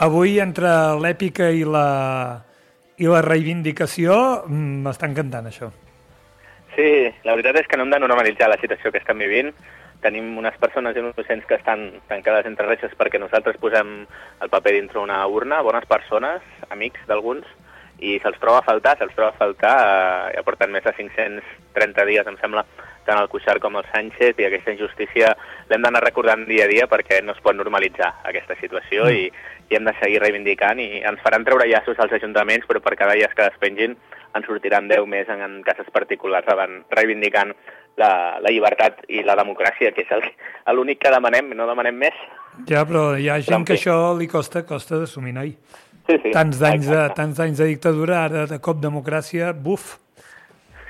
Avui, 0.00 0.38
entre 0.40 0.70
l'èpica 0.96 1.50
i 1.52 1.60
la, 1.68 2.40
i 2.96 3.08
la 3.10 3.20
reivindicació, 3.20 4.14
mm, 4.48 4.80
m'està 4.86 5.08
encantant 5.10 5.50
això. 5.50 5.68
Sí, 6.74 6.88
la 7.26 7.34
veritat 7.34 7.58
és 7.60 7.68
que 7.68 7.76
no 7.76 7.84
hem 7.84 7.92
de 7.92 8.00
normalitzar 8.00 8.48
la 8.48 8.56
situació 8.62 8.92
que 8.92 9.02
estem 9.02 9.20
vivint. 9.20 9.52
Tenim 10.00 10.30
unes 10.40 10.56
persones 10.56 10.96
innocents 10.96 11.44
que 11.44 11.58
estan 11.58 11.90
tancades 12.08 12.46
entre 12.48 12.64
reixes 12.70 12.94
perquè 12.96 13.20
nosaltres 13.20 13.60
posem 13.60 14.06
el 14.40 14.48
paper 14.48 14.72
dintre 14.78 15.02
una 15.02 15.20
urna, 15.28 15.60
bones 15.60 15.84
persones, 15.90 16.40
amics 16.70 17.04
d'alguns, 17.10 17.44
i 18.00 18.16
se'ls 18.22 18.40
troba 18.40 18.62
a 18.62 18.64
faltar, 18.64 18.96
se'ls 18.96 19.12
troba 19.12 19.34
a 19.34 19.36
faltar, 19.36 19.74
eh, 19.84 20.36
ja 20.38 20.44
porten 20.46 20.72
més 20.72 20.84
de 20.86 20.94
530 20.96 22.06
dies, 22.08 22.26
em 22.26 22.38
sembla, 22.40 22.64
tant 23.04 23.20
el 23.20 23.28
Cuixart 23.28 23.60
com 23.60 23.76
el 23.76 23.84
Sánchez, 23.92 24.38
i 24.40 24.46
aquesta 24.48 24.72
injustícia 24.72 25.34
l'hem 25.68 25.84
d'anar 25.84 26.00
recordant 26.06 26.46
dia 26.48 26.64
a 26.64 26.70
dia 26.70 26.88
perquè 26.88 27.20
no 27.24 27.36
es 27.36 27.42
pot 27.44 27.56
normalitzar 27.56 28.14
aquesta 28.24 28.56
situació 28.60 29.04
Mm. 29.04 29.10
i, 29.18 29.58
i 29.70 29.76
hem 29.78 29.84
de 29.86 29.92
seguir 30.00 30.20
reivindicant 30.22 30.80
i 30.82 31.00
ens 31.06 31.20
faran 31.22 31.44
treure 31.46 31.68
llaços 31.70 31.98
als 32.02 32.12
ajuntaments, 32.18 32.66
però 32.66 32.80
per 32.82 32.96
cada 32.98 33.14
llaç 33.14 33.34
que 33.38 33.46
despengin 33.48 33.96
en 34.34 34.44
sortiran 34.46 34.88
10 34.90 35.06
més 35.10 35.28
en, 35.30 35.40
en 35.46 35.60
cases 35.66 35.86
particulars 35.94 36.46
davant, 36.46 36.80
reivindicant 36.90 37.52
la, 37.98 38.38
la 38.42 38.50
llibertat 38.50 39.04
i 39.08 39.22
la 39.26 39.36
democràcia, 39.38 39.92
que 39.94 40.02
és 40.06 40.10
el- 40.14 40.26
l'únic 40.76 41.00
que 41.02 41.10
demanem, 41.14 41.52
no 41.54 41.66
demanem 41.70 41.96
més. 41.98 42.18
Ja, 42.68 42.84
però 42.86 43.14
hi 43.18 43.28
ha 43.30 43.38
gent 43.42 43.64
que 43.66 43.74
això 43.78 43.96
li 44.18 44.26
costa, 44.30 44.64
costa 44.66 44.98
d'assumir, 44.98 45.32
noi. 45.34 45.54
Sí, 46.08 46.16
sí. 46.22 46.30
Tants 46.34 46.58
d'anys 46.58 46.88
de, 46.90 47.02
tants 47.14 47.36
d'anys 47.38 47.58
de 47.62 47.66
dictadura, 47.70 48.24
ara 48.26 48.46
de 48.50 48.58
cop 48.62 48.80
democràcia, 48.82 49.52
buf. 49.54 49.98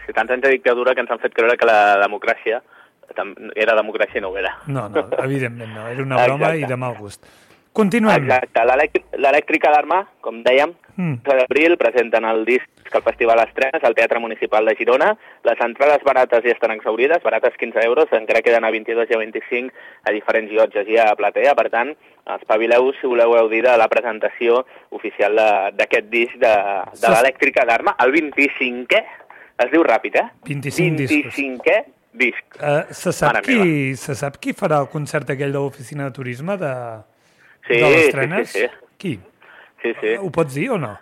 Sí, 0.07 0.13
tants 0.17 0.33
anys 0.33 0.45
de 0.47 0.53
dictadura 0.57 0.95
que 0.95 1.05
ens 1.05 1.11
han 1.13 1.21
fet 1.21 1.35
creure 1.37 1.57
que 1.61 1.69
la 1.69 1.99
democràcia 2.05 2.63
era 3.59 3.75
democràcia 3.77 4.21
i 4.21 4.23
no 4.25 4.31
ho 4.31 4.39
era. 4.39 4.55
No, 4.69 4.89
no, 4.89 5.05
evidentment 5.27 5.73
no, 5.75 5.89
era 5.89 6.03
una 6.03 6.21
broma 6.25 6.53
Exacte. 6.55 6.65
i 6.65 6.69
de 6.71 6.77
mal 6.81 6.97
gust. 7.01 7.27
Continuem. 7.73 8.25
Exacte. 8.25 8.61
L'elèctric- 8.67 9.17
L'elèctrica 9.17 9.71
d'alarma, 9.71 10.09
com 10.21 10.43
dèiem, 10.43 10.73
Mm. 10.97 11.21
11 11.25 11.37
d'abril 11.39 11.77
presenten 11.79 12.25
el 12.27 12.45
disc 12.45 12.67
que 12.91 12.99
el 12.99 13.03
Festival 13.05 13.39
Estrenes 13.41 13.83
al 13.85 13.95
Teatre 13.95 14.19
Municipal 14.21 14.67
de 14.67 14.75
Girona. 14.77 15.17
Les 15.45 15.61
entrades 15.61 16.03
barates 16.05 16.43
ja 16.45 16.50
estan 16.53 16.73
exaurides, 16.73 17.23
barates 17.23 17.55
15 17.57 17.79
euros, 17.87 18.07
encara 18.12 18.43
queden 18.43 18.65
a 18.65 18.71
22 18.71 19.09
i 19.09 19.15
a 19.15 19.19
25 19.19 19.73
a 20.05 20.11
diferents 20.11 20.53
llotges 20.53 20.87
i 20.89 20.99
a 20.99 21.15
platea. 21.17 21.55
Per 21.55 21.71
tant, 21.71 21.95
espavileu 22.37 22.93
si 23.00 23.07
voleu 23.07 23.33
gaudir 23.33 23.62
de 23.62 23.77
la 23.79 23.89
presentació 23.89 24.67
oficial 24.91 25.37
de- 25.37 25.71
d'aquest 25.79 26.11
disc 26.11 26.35
de, 26.37 26.55
de 27.00 27.09
l'elèctrica 27.09 27.65
d'alarma, 27.65 27.95
el 28.05 28.12
25è, 28.12 29.05
es 29.65 29.71
diu 29.71 29.83
ràpid, 29.83 30.17
eh? 30.17 30.29
25 30.45 30.97
discos. 31.07 31.35
25è 31.35 31.85
disc. 32.12 32.45
Uh, 32.61 32.93
se, 32.93 33.12
sap 33.12 33.41
qui, 33.45 33.95
se 33.97 34.15
sap 34.15 34.37
qui 34.43 34.53
farà 34.53 34.81
el 34.81 34.89
concert 34.89 35.31
aquell 35.31 35.53
de 35.53 35.59
l'oficina 35.59 36.05
de 36.05 36.11
turisme 36.12 36.57
de, 36.59 36.75
Sí, 37.71 37.79
de 37.79 37.91
les 37.91 38.05
sí, 38.07 38.12
trenes? 38.12 38.50
sí, 38.50 38.67
sí. 38.67 38.91
Qui? 38.99 39.15
Sí, 39.83 39.95
sí. 40.00 40.17
Ho 40.19 40.31
pots 40.35 40.55
dir 40.55 40.71
o 40.75 40.79
no? 40.79 40.93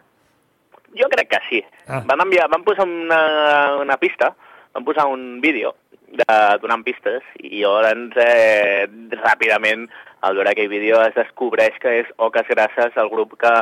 Jo 0.98 1.08
crec 1.12 1.30
que 1.32 1.40
sí. 1.48 1.64
Ah. 1.87 2.02
Van, 2.06 2.20
enviar, 2.20 2.48
van 2.52 2.64
posar 2.64 2.87
una, 2.87 3.76
una 3.80 3.96
pista, 3.96 4.34
van 4.75 4.84
posar 4.84 5.06
un 5.06 5.40
vídeo 5.40 5.75
de, 6.08 6.37
donant 6.62 6.84
pistes 6.84 7.25
i 7.40 7.62
llavors 7.62 8.16
eh, 8.22 8.87
ràpidament 9.16 9.88
al 10.26 10.34
veure 10.34 10.50
aquell 10.50 10.70
vídeo 10.70 11.00
es 11.04 11.14
descobreix 11.14 11.76
que 11.82 11.92
és 12.00 12.08
Oques 12.16 12.48
Grasses, 12.50 12.96
el 12.98 13.10
grup 13.12 13.37
que 13.38 13.52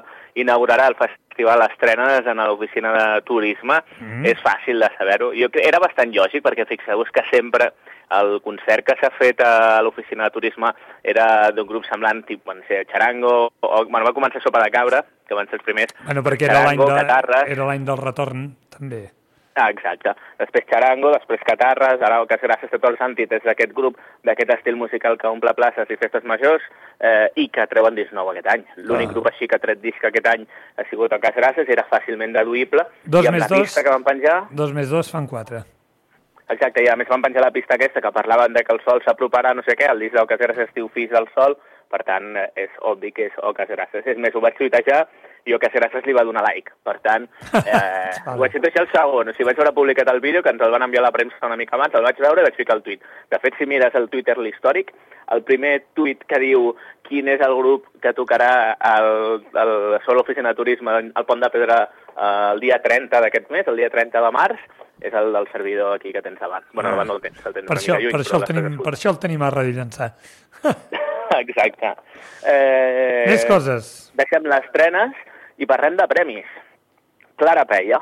inaugurarà 0.40 0.86
el 0.88 0.96
festival 0.96 1.66
Estrenes 1.66 2.26
en 2.26 2.40
l'oficina 2.40 2.94
de 2.96 3.08
turisme. 3.28 3.82
Mm. 4.00 4.25
És 4.32 4.40
fàcil 4.44 4.80
de 4.80 4.88
saber-ho. 4.96 5.32
Jo 5.36 5.50
Era 5.60 5.82
bastant 5.82 6.14
lògic 6.14 6.44
perquè 6.46 6.64
fixeu-vos 6.68 7.12
que 7.12 7.26
sempre 7.30 7.72
el 8.10 8.40
concert 8.42 8.84
que 8.86 8.94
s'ha 9.00 9.10
fet 9.18 9.40
a 9.42 9.80
l'oficina 9.82 10.25
de 10.25 10.30
turisme 10.30 10.70
era 11.02 11.50
d'un 11.50 11.66
grup 11.66 11.84
semblant, 11.88 12.22
tipus, 12.25 12.46
van 12.46 12.62
ser 12.68 12.84
Charango, 12.86 13.50
o, 13.60 13.84
bueno, 13.88 14.04
va 14.06 14.12
començar 14.14 14.42
Sopa 14.42 14.62
de 14.62 14.70
Cabra, 14.70 15.04
que 15.26 15.34
van 15.34 15.46
ser 15.50 15.58
els 15.58 15.64
primers, 15.66 15.92
Bueno, 16.04 16.22
perquè 16.22 16.46
era 16.50 16.62
l'any 16.64 16.78
de, 16.78 16.86
Catarres, 16.94 17.50
era 17.50 17.64
l'any 17.66 17.84
del 17.84 17.98
retorn, 17.98 18.48
també. 18.70 19.08
Ah, 19.58 19.70
exacte. 19.72 20.12
Després 20.38 20.66
Charango, 20.68 21.10
després 21.14 21.40
Catarres, 21.40 22.02
ara 22.04 22.18
Oques 22.20 22.42
Gràcies 22.42 22.68
a 22.68 22.76
tots 22.76 22.90
els 22.90 23.00
antítets 23.00 23.42
d'aquest 23.42 23.72
grup, 23.72 23.96
d'aquest 24.22 24.50
estil 24.52 24.76
musical 24.76 25.16
que 25.16 25.26
omple 25.32 25.54
places 25.56 25.88
i 25.88 25.96
festes 25.96 26.25
majors 26.28 26.60
eh, 27.00 27.30
i 27.40 27.48
que 27.48 27.64
treuen 27.66 27.94
disc 27.96 28.12
nou 28.12 28.28
aquest 28.34 28.46
any. 28.52 28.66
L'únic 28.76 29.08
Ah. 29.08 29.12
grup 29.14 29.26
així 29.32 29.48
que 29.48 29.56
ha 29.56 29.58
tret 29.58 29.80
disc 29.80 30.04
aquest 30.04 30.28
any 30.28 30.44
ha 30.76 30.84
sigut 30.90 31.10
Oques 31.16 31.34
Gràcies, 31.34 31.68
era 31.72 31.86
fàcilment 31.88 32.34
deduïble. 32.36 32.84
Dos 33.06 33.25
I 33.25 33.28
amb 33.28 33.38
més 33.38 33.46
la 33.48 33.56
dos. 33.56 33.64
pista 33.64 33.82
que 33.82 33.88
van 33.96 34.04
penjar, 34.04 34.42
Dos 34.50 34.72
més 34.76 34.90
dos 34.90 35.10
fan 35.10 35.26
quatre. 35.26 35.64
Exacte, 36.48 36.84
i 36.84 36.90
a 36.90 36.96
més 36.96 37.08
van 37.10 37.24
penjar 37.24 37.44
la 37.44 37.54
pista 37.54 37.74
aquesta 37.76 38.02
que 38.02 38.14
parlaven 38.14 38.54
de 38.56 38.64
que 38.64 38.74
el 38.74 38.82
sol 38.84 39.02
s'aproparà 39.04 39.54
no 39.54 39.64
sé 39.66 39.76
què, 39.78 39.88
el 39.90 40.02
disc 40.04 40.14
d'Oques 40.16 40.42
Gràcies 40.42 40.68
es 40.68 40.76
diu 40.76 40.90
Fills 40.94 41.14
del 41.14 41.28
Sol, 41.34 41.56
per 41.90 42.02
tant, 42.06 42.34
és 42.58 42.72
obvi 42.90 43.12
que 43.14 43.28
és 43.30 43.40
Oques 43.46 43.68
Gràcies. 43.70 44.06
És 44.10 44.18
més, 44.18 44.34
ho 44.34 44.42
vaig 44.42 44.56
tuitejar 44.58 45.04
i 45.46 45.54
Oques 45.54 45.74
Gràcies 45.74 46.06
li 46.06 46.14
va 46.16 46.24
donar 46.26 46.42
like. 46.42 46.74
Per 46.86 46.96
tant, 47.04 47.28
eh, 47.62 48.14
ho 48.32 48.38
vaig 48.40 48.54
tuitejar 48.56 48.82
el 48.82 48.90
segon. 48.90 49.30
O 49.30 49.34
sigui, 49.34 49.46
vaig 49.50 49.60
veure 49.60 49.74
publicat 49.76 50.10
el 50.10 50.22
vídeo, 50.24 50.42
que 50.42 50.50
ens 50.50 50.64
el 50.66 50.74
van 50.74 50.86
enviar 50.86 51.04
a 51.04 51.06
la 51.06 51.14
premsa 51.14 51.46
una 51.46 51.58
mica 51.58 51.76
abans, 51.78 51.94
el 51.94 52.06
vaig 52.06 52.18
veure 52.22 52.42
i 52.42 52.48
vaig 52.48 52.58
ficar 52.58 52.78
el 52.78 52.82
tuit. 52.86 53.04
De 53.30 53.38
fet, 53.42 53.54
si 53.58 53.68
mires 53.70 53.94
el 53.94 54.10
Twitter 54.10 54.36
l'històric, 54.38 54.90
el 55.34 55.44
primer 55.46 55.76
tuit 55.98 56.22
que 56.26 56.42
diu 56.42 56.72
quin 57.06 57.30
és 57.30 57.42
el 57.42 57.54
grup 57.58 57.86
que 58.02 58.14
tocarà 58.14 58.74
al, 58.74 59.44
al 59.54 59.76
Sol 60.06 60.22
Oficina 60.22 60.52
de 60.52 60.58
Turisme 60.58 60.94
al 61.06 61.26
Pont 61.26 61.42
de 61.42 61.50
Pedra 61.54 61.84
eh, 61.86 62.50
el 62.54 62.62
dia 62.62 62.80
30 62.82 63.23
d'aquest 63.23 63.50
mes, 63.54 63.71
el 63.71 63.78
dia 63.78 63.90
30 63.94 64.23
de 64.26 64.34
març, 64.34 64.66
és 65.00 65.15
el 65.15 65.32
del 65.32 65.49
servidor 65.52 65.95
aquí 65.97 66.13
que 66.13 66.23
tens 66.23 66.41
davant. 66.41 66.65
Bueno, 66.73 66.91
davant 66.91 67.09
no 67.09 67.17
el 67.19 67.23
tens, 67.25 67.41
el 67.45 67.54
tens 67.54 67.69
Per 67.69 67.76
això, 67.76 67.97
lluny, 68.00 68.13
per, 68.13 68.21
això 68.25 68.41
el 68.41 68.47
tenim, 68.49 68.78
per 68.82 68.93
això 68.95 69.13
el 69.13 69.21
tenim 69.23 69.43
a 69.43 69.50
Ràdio 69.52 69.76
Llançà. 69.76 70.11
Exacte. 71.43 71.95
Eh, 72.47 73.25
Més 73.28 73.45
coses. 73.49 73.91
Deixem 74.17 74.47
les 74.49 74.69
trenes 74.75 75.17
i 75.61 75.69
parlem 75.69 75.99
de 75.99 76.06
premis. 76.11 76.47
Clara 77.37 77.67
Peia. 77.69 78.00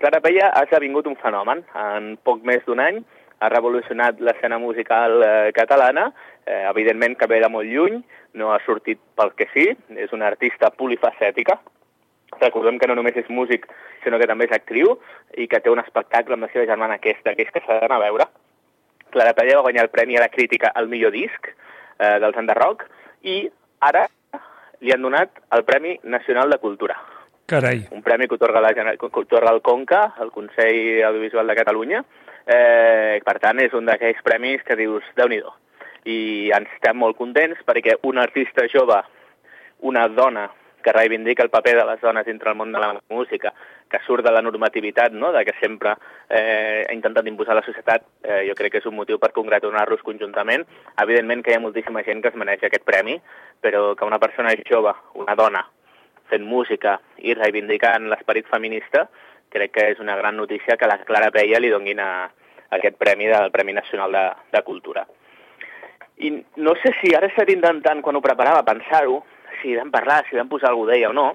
Clara 0.00 0.20
Peia 0.20 0.50
ha 0.52 0.64
esdevingut 0.66 1.06
un 1.06 1.16
fenomen. 1.20 1.62
En 1.78 2.16
poc 2.26 2.42
més 2.44 2.64
d'un 2.66 2.82
any 2.82 3.00
ha 3.40 3.50
revolucionat 3.52 4.20
l'escena 4.20 4.58
musical 4.58 5.22
eh, 5.22 5.52
catalana. 5.56 6.10
Eh, 6.46 6.64
evidentment 6.70 7.16
que 7.18 7.28
ve 7.30 7.40
de 7.42 7.50
molt 7.52 7.68
lluny, 7.70 8.00
no 8.34 8.52
ha 8.52 8.60
sortit 8.66 9.00
pel 9.18 9.32
que 9.38 9.48
sí, 9.52 9.70
és 9.96 10.12
una 10.16 10.28
artista 10.30 10.70
polifacètica. 10.70 11.58
Recordem 12.40 12.78
que 12.78 12.88
no 12.90 12.96
només 12.98 13.16
és 13.16 13.28
músic, 13.32 13.66
sinó 14.04 14.18
que 14.18 14.28
també 14.28 14.46
és 14.48 14.56
actriu 14.56 14.96
i 15.36 15.48
que 15.48 15.60
té 15.60 15.72
un 15.72 15.82
espectacle 15.82 16.36
amb 16.36 16.46
la 16.46 16.50
seva 16.52 16.66
germana 16.68 16.98
aquesta, 17.00 17.34
que 17.34 17.46
és 17.46 17.52
que 17.54 17.62
s'ha 17.64 17.80
d'anar 17.80 18.00
a 18.00 18.04
veure. 18.06 18.28
Clara 19.10 19.34
Peia 19.34 19.56
va 19.58 19.66
guanyar 19.68 19.86
el 19.86 19.92
premi 19.94 20.16
a 20.16 20.24
la 20.24 20.32
crítica 20.32 20.72
al 20.74 20.88
millor 20.92 21.14
disc 21.14 21.48
eh, 21.48 22.18
dels 22.20 22.36
Enderrock 22.36 22.84
i 23.24 23.46
ara 23.80 24.06
li 24.80 24.92
han 24.92 25.02
donat 25.02 25.40
el 25.56 25.64
Premi 25.64 25.94
Nacional 26.04 26.50
de 26.50 26.58
Cultura, 26.58 26.96
Carai. 27.46 27.86
un 27.90 28.02
premi 28.02 28.26
que 28.28 28.34
otorga, 28.34 28.60
la, 28.60 28.74
que 28.74 29.06
otorga 29.06 29.52
el 29.52 29.62
CONCA, 29.62 30.14
el 30.20 30.30
Consell 30.32 31.02
Audiovisual 31.04 31.46
de 31.46 31.54
Catalunya. 31.54 32.04
Eh, 32.46 33.22
per 33.24 33.38
tant, 33.42 33.58
és 33.58 33.72
un 33.74 33.88
d'aquells 33.88 34.20
premis 34.22 34.62
que 34.66 34.76
dius, 34.78 35.06
déu 35.16 35.30
nhi 35.30 35.40
I 36.06 36.50
ens 36.54 36.68
estem 36.76 36.96
molt 36.96 37.16
contents 37.16 37.58
perquè 37.66 37.96
un 38.06 38.18
artista 38.18 38.68
jove, 38.70 39.00
una 39.80 40.06
dona 40.08 40.50
que 40.86 40.92
reivindica 40.92 41.42
el 41.42 41.50
paper 41.50 41.74
de 41.80 41.84
les 41.84 42.00
dones 42.00 42.24
dintre 42.26 42.52
el 42.52 42.54
món 42.54 42.70
de 42.70 42.78
la 42.78 42.92
música, 43.10 43.50
que 43.90 43.98
surt 44.06 44.22
de 44.22 44.30
la 44.30 44.42
normativitat, 44.42 45.10
no?, 45.10 45.32
de 45.34 45.42
que 45.44 45.54
sempre 45.58 45.96
eh, 46.30 46.84
ha 46.86 46.94
intentat 46.94 47.26
imposar 47.26 47.56
la 47.58 47.64
societat, 47.66 48.06
eh, 48.22 48.44
jo 48.46 48.54
crec 48.54 48.76
que 48.76 48.78
és 48.78 48.86
un 48.86 48.94
motiu 48.94 49.18
per 49.18 49.32
congratular-los 49.34 50.04
conjuntament. 50.06 50.62
Evidentment 51.02 51.42
que 51.42 51.50
hi 51.50 51.58
ha 51.58 51.64
moltíssima 51.64 52.06
gent 52.06 52.22
que 52.22 52.30
es 52.30 52.38
mereix 52.38 52.62
aquest 52.62 52.86
premi, 52.86 53.18
però 53.58 53.96
que 53.98 54.06
una 54.06 54.22
persona 54.22 54.54
jove, 54.70 54.94
una 55.18 55.34
dona, 55.34 55.66
fent 56.30 56.46
música 56.46 57.00
i 57.18 57.34
reivindicant 57.34 58.06
l'esperit 58.06 58.46
feminista, 58.46 59.08
crec 59.50 59.74
que 59.74 59.90
és 59.90 59.98
una 59.98 60.14
gran 60.14 60.38
notícia 60.38 60.78
que 60.78 60.86
la 60.86 61.02
Clara 61.02 61.34
Peia 61.34 61.58
li 61.58 61.74
donguin 61.74 61.98
a, 61.98 62.10
a 62.30 62.74
aquest 62.78 62.94
premi 63.02 63.26
del 63.26 63.50
Premi 63.50 63.74
Nacional 63.74 64.14
de, 64.14 64.26
de 64.54 64.62
Cultura. 64.62 65.02
I 66.22 66.30
no 66.62 66.78
sé 66.78 66.94
si 67.02 67.10
ara 67.14 67.26
estat 67.26 67.50
intentant, 67.50 68.06
quan 68.06 68.16
ho 68.16 68.22
preparava, 68.22 68.62
pensar-ho, 68.62 69.24
si 69.60 69.76
vam 69.76 69.92
parlar, 69.94 70.24
si 70.28 70.38
vam 70.38 70.48
posar 70.48 70.72
algú 70.72 70.86
d'ella 70.88 71.10
o 71.10 71.16
no. 71.16 71.28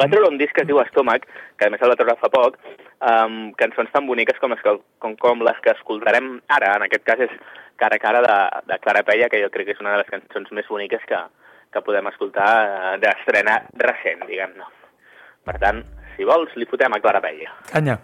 Va 0.00 0.06
treure 0.06 0.28
un 0.30 0.38
disc 0.38 0.54
que 0.54 0.62
es 0.62 0.68
diu 0.68 0.78
Estómac, 0.78 1.24
que 1.58 1.66
a 1.66 1.70
més 1.72 1.80
el 1.82 1.90
va 1.90 1.96
treure 1.98 2.14
fa 2.20 2.30
poc, 2.30 2.60
amb 3.02 3.56
cançons 3.58 3.90
tan 3.90 4.06
boniques 4.06 4.38
com, 4.38 4.54
les 4.54 4.62
que, 4.62 4.76
com, 5.02 5.16
com 5.18 5.42
les 5.42 5.58
que 5.64 5.74
escoltarem 5.74 6.36
ara. 6.46 6.76
En 6.78 6.86
aquest 6.86 7.02
cas 7.08 7.24
és 7.26 7.34
Cara 7.80 7.96
a 7.96 7.98
cara 7.98 8.20
de, 8.20 8.72
de 8.72 8.78
Clara 8.78 9.02
Peia, 9.02 9.30
que 9.32 9.40
jo 9.40 9.48
crec 9.48 9.70
que 9.70 9.72
és 9.72 9.80
una 9.80 9.94
de 9.94 10.02
les 10.02 10.10
cançons 10.12 10.52
més 10.52 10.68
boniques 10.68 11.00
que, 11.08 11.20
que 11.72 11.80
podem 11.86 12.10
escoltar 12.12 12.50
eh, 12.60 12.92
d'estrena 13.00 13.56
recent, 13.86 14.26
diguem-ne. 14.28 14.68
Per 15.48 15.56
tant, 15.64 15.80
si 16.12 16.28
vols, 16.28 16.52
li 16.60 16.68
fotem 16.68 16.92
a 16.92 17.00
Clara 17.00 17.24
Peia. 17.24 17.56
Canya. 17.72 17.96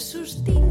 Que 0.00 0.06
sostingui 0.06 0.69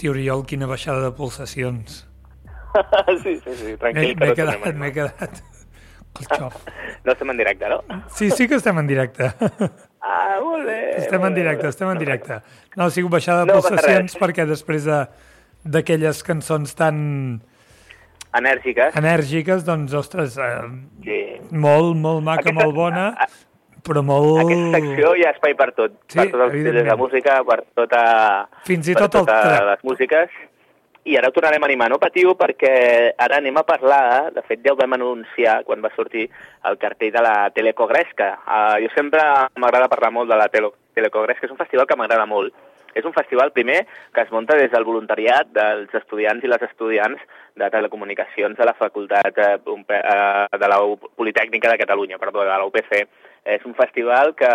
Hòstia, 0.00 0.10
Oriol, 0.14 0.46
quina 0.48 0.64
baixada 0.64 1.02
de 1.04 1.10
pulsacions. 1.12 2.06
sí, 3.22 3.34
sí, 3.44 3.52
sí, 3.52 3.72
tranquil, 3.76 4.14
m'he 4.16 4.28
no 4.30 4.34
quedat, 4.38 4.62
a 4.64 4.72
m'he 4.72 4.92
quedat. 4.96 5.42
No 7.04 7.12
estem 7.12 7.30
en 7.30 7.36
directe, 7.38 7.68
no? 7.68 7.78
Sí, 8.12 8.30
sí 8.32 8.46
que 8.48 8.56
estem 8.56 8.78
en 8.80 8.86
directe. 8.88 9.28
Ah, 10.02 10.38
molt 10.40 10.64
bé. 10.64 10.78
Estem 10.96 11.22
en 11.28 11.34
directe, 11.36 11.68
estem 11.68 11.90
en 11.92 11.98
directe. 12.00 12.38
No, 12.74 12.86
ha 12.86 12.90
sigut 12.90 13.12
baixada 13.12 13.42
de 13.44 13.50
No 13.52 13.58
pulsacions 13.60 14.14
perquè 14.16 14.46
després 14.48 14.86
de 14.88 15.02
d'aquelles 15.68 16.22
cançons 16.24 16.72
tan 16.74 16.96
Enèrgiques. 18.32 18.96
enèrgiques, 18.96 19.66
doncs, 19.68 19.92
ostres, 19.92 20.38
eh, 20.40 20.64
Sí. 21.04 21.18
molt, 21.52 21.98
molt 22.00 22.24
maca, 22.24 22.46
Aquesta- 22.48 22.64
molt 22.64 22.74
bona, 22.74 23.04
però 23.86 24.02
molt... 24.06 24.42
Aquesta 24.44 24.78
secció 24.78 25.14
hi 25.16 25.26
ha 25.26 25.32
espai 25.34 25.56
per 25.58 25.70
tot. 25.76 25.96
Sí, 26.06 26.18
per 26.20 26.28
tots 26.30 26.44
els 26.46 26.60
estils 26.60 26.86
de 26.90 26.96
música, 27.00 27.40
per 27.48 27.58
tota... 27.78 28.04
Fins 28.68 28.88
i 28.88 28.96
per 28.96 29.06
tot 29.08 29.20
el 29.22 29.28
totes 29.28 29.50
trap. 29.50 29.66
les 29.70 29.84
músiques. 29.90 30.38
I 31.10 31.16
ara 31.16 31.30
ho 31.30 31.32
tornarem 31.32 31.64
a 31.64 31.68
animar, 31.70 31.88
no 31.88 31.96
patiu, 32.00 32.34
perquè 32.36 32.72
ara 33.24 33.38
anem 33.40 33.56
a 33.56 33.64
parlar, 33.64 34.30
de 34.34 34.42
fet 34.44 34.60
ja 34.66 34.74
ho 34.74 34.76
vam 34.76 34.98
anunciar 34.98 35.62
quan 35.64 35.80
va 35.80 35.92
sortir 35.94 36.26
el 36.68 36.76
cartell 36.82 37.14
de 37.14 37.22
la 37.24 37.36
Telecogresca. 37.56 38.34
Uh, 38.44 38.76
jo 38.84 38.90
sempre 38.92 39.22
m'agrada 39.56 39.88
parlar 39.88 40.12
molt 40.12 40.28
de 40.28 40.36
la 40.36 40.50
Tele 40.52 40.68
Telecogresca, 40.94 41.48
és 41.48 41.54
un 41.54 41.60
festival 41.62 41.88
que 41.88 41.96
m'agrada 41.96 42.28
molt. 42.28 42.52
És 42.94 43.06
un 43.06 43.14
festival, 43.14 43.52
primer, 43.54 43.84
que 44.12 44.24
es 44.24 44.32
munta 44.34 44.56
des 44.58 44.70
del 44.72 44.84
voluntariat 44.84 45.50
dels 45.54 45.92
estudiants 45.94 46.44
i 46.44 46.50
les 46.50 46.62
estudiants 46.66 47.22
de 47.56 47.70
telecomunicacions 47.70 48.58
de 48.58 48.66
la 48.66 48.74
Facultat 48.74 49.38
eh, 49.38 49.56
eh, 49.56 50.58
de 50.58 50.68
la 50.68 50.80
Politècnica 51.16 51.70
de 51.70 51.78
Catalunya, 51.78 52.18
perdó, 52.18 52.42
de 52.42 52.50
la 52.50 52.64
UPC. 52.66 53.06
És 53.44 53.64
un 53.64 53.74
festival 53.74 54.34
que 54.36 54.48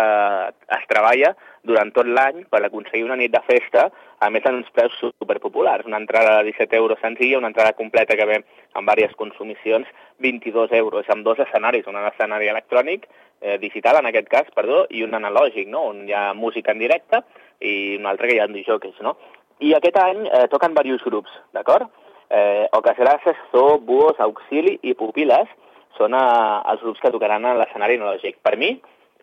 es 0.76 0.84
treballa 0.90 1.32
durant 1.66 1.90
tot 1.92 2.06
l'any 2.06 2.44
per 2.50 2.62
aconseguir 2.64 3.04
una 3.04 3.18
nit 3.18 3.32
de 3.34 3.42
festa, 3.46 3.88
a 4.20 4.30
més 4.30 4.46
en 4.46 4.60
uns 4.60 4.70
preus 4.72 4.94
superpopulars. 5.02 5.86
Una 5.86 5.98
entrada 5.98 6.38
de 6.38 6.52
17 6.52 6.76
euros 6.76 7.00
senzilla, 7.02 7.38
una 7.38 7.50
entrada 7.52 7.74
completa 7.74 8.16
que 8.16 8.28
ve 8.30 8.38
amb 8.74 8.88
diverses 8.88 9.16
consumicions, 9.18 9.88
22 10.22 10.72
euros, 10.78 11.08
amb 11.10 11.26
dos 11.26 11.40
escenaris, 11.42 11.86
un 11.86 11.98
escenari 12.00 12.48
electrònic, 12.48 13.08
eh, 13.40 13.58
digital 13.58 14.00
en 14.00 14.06
aquest 14.06 14.28
cas, 14.28 14.48
perdó, 14.54 14.86
i 14.90 15.02
un 15.04 15.14
analògic, 15.18 15.68
no? 15.68 15.88
on 15.90 16.06
hi 16.08 16.14
ha 16.14 16.32
música 16.34 16.72
en 16.72 16.80
directe 16.80 17.22
i 17.60 17.96
un 17.98 18.06
altre 18.06 18.28
que 18.28 18.36
hi 18.36 18.40
ha 18.40 18.48
disjòqueis, 18.52 18.98
no? 19.04 19.16
I 19.64 19.72
aquest 19.74 19.96
any 20.00 20.26
eh, 20.28 20.46
toquen 20.52 20.74
diversos 20.76 21.04
grups, 21.08 21.32
d'acord? 21.56 21.88
Eh, 22.28 22.66
Oques 22.76 22.98
Grasses, 22.98 23.38
Zoo, 23.52 23.78
Buos, 23.78 24.18
Auxili 24.20 24.76
i 24.82 24.94
Pupiles 24.98 25.48
són 25.98 26.14
eh, 26.14 26.70
els 26.72 26.82
grups 26.84 27.02
que 27.02 27.10
tocaran 27.14 27.44
a 27.44 27.54
l'escenari 27.58 27.98
analògic. 27.98 28.38
Per 28.44 28.56
mi 28.60 28.74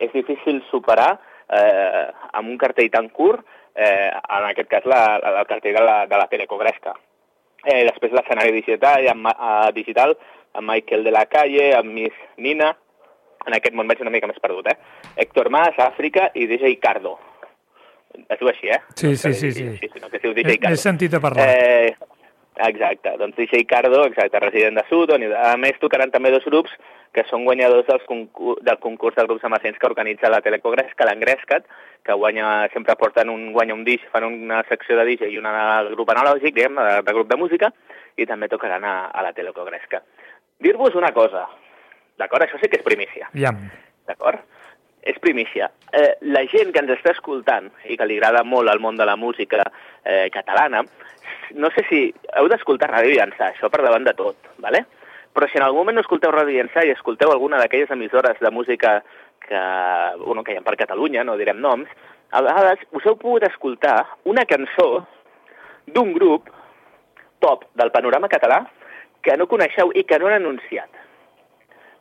és 0.01 0.12
difícil 0.13 0.62
superar 0.69 1.12
eh, 1.49 2.05
amb 2.33 2.49
un 2.49 2.57
cartell 2.62 2.89
tan 2.93 3.09
curt, 3.13 3.45
eh, 3.75 4.12
en 4.12 4.47
aquest 4.51 4.69
cas 4.69 4.86
la, 4.89 5.01
la, 5.21 5.39
el 5.41 5.49
cartell 5.49 5.75
de 5.77 5.83
la, 5.83 5.97
de 6.09 6.17
la 6.21 6.29
Telecogresca. 6.31 6.95
Eh, 7.63 7.83
després 7.88 8.12
l'escenari 8.12 8.51
digital, 8.51 9.05
amb, 9.07 9.29
uh, 9.31 9.69
digital, 9.71 10.17
amb 10.53 10.67
Michael 10.69 11.05
de 11.07 11.13
la 11.15 11.25
Calle, 11.31 11.69
amb 11.77 11.93
Miss 11.95 12.17
Nina, 12.38 12.73
en 13.47 13.55
aquest 13.55 13.75
món 13.75 13.88
vaig 13.88 14.01
una 14.03 14.12
mica 14.12 14.27
més 14.27 14.39
perdut, 14.43 14.67
eh? 14.71 14.77
Héctor 15.23 15.49
Mas, 15.51 15.77
Àfrica 15.79 16.29
i 16.36 16.45
DJ 16.47 16.75
Cardo. 16.83 17.17
Es 18.13 18.38
diu 18.39 18.49
així, 18.51 18.67
eh? 18.69 18.81
Sí, 18.95 19.07
No 19.09 19.15
sí, 19.15 19.33
sí, 19.33 19.49
digui 19.49 19.55
sí. 19.55 19.69
així, 19.73 19.89
sinó 19.95 20.09
que 20.12 20.19
es 20.19 20.23
diu 20.23 20.36
DJ 20.36 20.57
Cardo. 20.59 20.75
n'he 20.75 20.81
sentit 20.83 21.15
a 21.17 21.21
parlar. 21.23 21.47
Eh, 21.49 21.95
exacte, 22.56 23.16
doncs 23.18 23.38
DJ 23.38 23.63
Cardo, 23.66 24.04
exacte, 24.06 24.39
resident 24.39 24.78
de 24.78 24.84
Sutton, 24.89 25.24
i 25.26 25.32
a 25.34 25.56
més 25.58 25.80
tocaran 25.82 26.12
també 26.13 26.32
dos 26.34 26.46
grups 26.46 26.74
que 27.13 27.26
són 27.30 27.46
guanyadors 27.46 27.88
dels 27.88 28.06
concurs, 28.10 28.62
del 28.66 28.80
concurs 28.82 29.18
de 29.18 29.26
grups 29.30 29.46
emergents 29.46 29.80
que 29.80 29.89
organitza 29.89 30.32
la 30.34 30.42
Telecogresca, 30.46 31.06
l'Engrescat, 31.06 31.68
que 32.04 32.18
guanya, 32.18 32.68
sempre 32.74 32.98
porten 33.00 33.30
un, 33.30 33.52
guanya 33.54 33.78
un 33.78 33.84
disc, 33.86 34.06
fan 34.12 34.26
una 34.28 34.63
secció 34.70 34.98
de 34.98 35.06
DJ 35.10 35.30
i 35.34 35.38
una 35.42 35.54
del 35.58 35.94
grup 35.96 36.13
analògic, 36.13 36.56
diguem, 36.56 36.80
de, 36.80 37.02
de 37.06 37.16
grup 37.18 37.30
de 37.30 37.39
música, 37.39 37.72
i 38.18 38.28
també 38.30 38.50
tocaran 38.50 38.86
a, 38.86 38.96
a 39.13 39.26
la 39.26 39.34
Telecogresca. 39.34 40.04
Dir-vos 40.62 40.98
una 41.00 41.13
cosa, 41.13 41.48
d'acord? 42.18 42.46
Això 42.46 42.60
sí 42.62 42.70
que 42.70 42.82
és 42.82 42.86
primícia. 42.86 43.30
Ja. 43.38 43.54
D'acord? 44.10 44.42
És 45.04 45.20
primícia. 45.20 45.70
Eh, 45.92 46.16
la 46.32 46.46
gent 46.48 46.72
que 46.72 46.80
ens 46.80 46.92
està 46.96 47.12
escoltant 47.12 47.70
i 47.92 47.98
que 48.00 48.08
li 48.08 48.18
agrada 48.18 48.44
molt 48.48 48.72
el 48.72 48.80
món 48.80 48.96
de 48.96 49.06
la 49.06 49.18
música 49.20 49.66
eh, 50.04 50.30
catalana, 50.32 50.84
no 51.60 51.70
sé 51.76 51.84
si 51.89 52.04
heu 52.39 52.48
d'escoltar 52.48 52.89
Ràdio 52.92 53.18
Llançà, 53.18 53.52
això 53.52 53.70
per 53.70 53.84
davant 53.84 54.08
de 54.08 54.16
tot, 54.18 54.54
¿vale? 54.63 54.86
però 55.34 55.48
si 55.50 55.58
en 55.58 55.66
algun 55.66 55.82
moment 55.82 55.98
no 55.98 56.04
escolteu 56.06 56.32
Ràdio 56.32 56.62
Llançà 56.62 56.86
i 56.86 56.94
escolteu 56.94 57.32
alguna 57.34 57.58
d'aquelles 57.58 57.92
emissores 57.92 58.39
de 58.39 58.52
música 58.54 59.00
que, 59.48 59.62
bueno, 60.22 60.44
que 60.44 60.54
hi 60.54 60.60
ha 60.60 60.66
per 60.66 60.78
Catalunya, 60.78 61.24
no 61.26 61.38
direm 61.38 61.60
noms, 61.60 61.89
a 62.32 62.42
vegades 62.46 62.86
us 62.94 63.06
heu 63.06 63.18
pogut 63.18 63.46
escoltar 63.50 63.98
una 64.30 64.46
cançó 64.46 65.06
d'un 65.89 66.13
grup 66.13 66.50
top 67.44 67.66
del 67.76 67.92
panorama 67.92 68.30
català 68.30 68.62
que 69.26 69.36
no 69.38 69.50
coneixeu 69.50 69.92
i 69.98 70.06
que 70.08 70.20
no 70.20 70.30
han 70.30 70.39
anunciat 70.39 71.02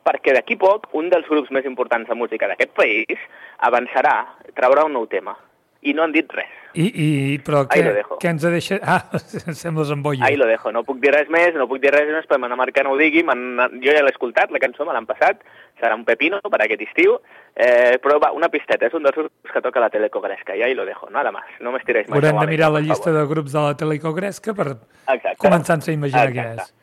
perquè 0.03 0.35
d'aquí 0.35 0.57
poc 0.59 0.89
un 0.99 1.09
dels 1.13 1.27
grups 1.29 1.51
més 1.55 1.65
importants 1.69 2.09
de 2.09 2.17
música 2.19 2.49
d'aquest 2.51 2.75
país 2.75 3.23
avançarà, 3.63 4.19
traurà 4.57 4.85
un 4.87 4.95
nou 4.99 5.07
tema. 5.07 5.35
I 5.83 5.91
no 5.91 6.05
han 6.05 6.13
dit 6.15 6.29
res. 6.31 6.51
I, 6.73 6.85
i, 6.87 7.07
però 7.43 7.65
què, 7.69 7.81
lo 7.85 7.91
dejo. 7.93 8.15
què 8.21 8.29
ens 8.31 8.45
ha 8.47 8.49
deixat... 8.53 8.81
Ah, 8.87 9.03
sembles 9.63 9.91
embolla. 9.93 10.25
Ahí 10.25 10.37
lo 10.39 10.47
dejo, 10.49 10.71
no 10.73 10.81
puc 10.87 11.01
dir 11.03 11.11
res 11.13 11.27
més, 11.33 11.51
no 11.59 11.67
puc 11.69 11.81
dir 11.83 11.91
res 11.93 12.07
més, 12.07 12.23
perquè 12.25 12.39
m'han 12.41 12.55
marcat 12.57 12.87
no 12.87 12.95
ho 12.95 12.97
digui, 12.97 13.21
jo 13.21 13.91
ja 13.91 14.01
l'he 14.01 14.13
escoltat, 14.13 14.53
la 14.55 14.61
cançó 14.63 14.87
me 14.87 14.95
l'han 14.95 15.05
passat, 15.09 15.43
serà 15.81 15.97
un 15.99 16.05
pepino 16.07 16.39
per 16.47 16.61
aquest 16.63 16.85
estiu, 16.87 17.17
eh, 17.53 17.99
però 18.01 18.17
va, 18.23 18.31
una 18.33 18.49
pisteta, 18.53 18.87
és 18.87 18.95
un 18.95 19.03
dels 19.05 19.19
grups 19.19 19.53
que 19.53 19.61
toca 19.65 19.83
la 19.83 19.91
Telecogresca, 19.93 20.55
i 20.55 20.63
ahí 20.63 20.73
lo 20.73 20.87
dejo, 20.87 21.11
nada 21.13 21.35
más, 21.35 21.51
no 21.59 21.75
m'estiréis 21.75 22.07
més. 22.07 22.15
Haurem 22.15 22.39
de 22.41 22.47
mirar 22.55 22.71
la 22.73 22.81
llista 22.81 23.13
de 23.13 23.27
grups 23.29 23.53
de 23.53 23.67
la 23.67 23.77
Telecogresca 23.77 24.55
per 24.57 24.69
Exacte. 24.71 25.37
començar-nos 25.43 25.91
a 25.91 25.97
imaginar 25.99 26.25
què 26.31 26.47
Exacte. 26.47 26.63
és. 26.63 26.73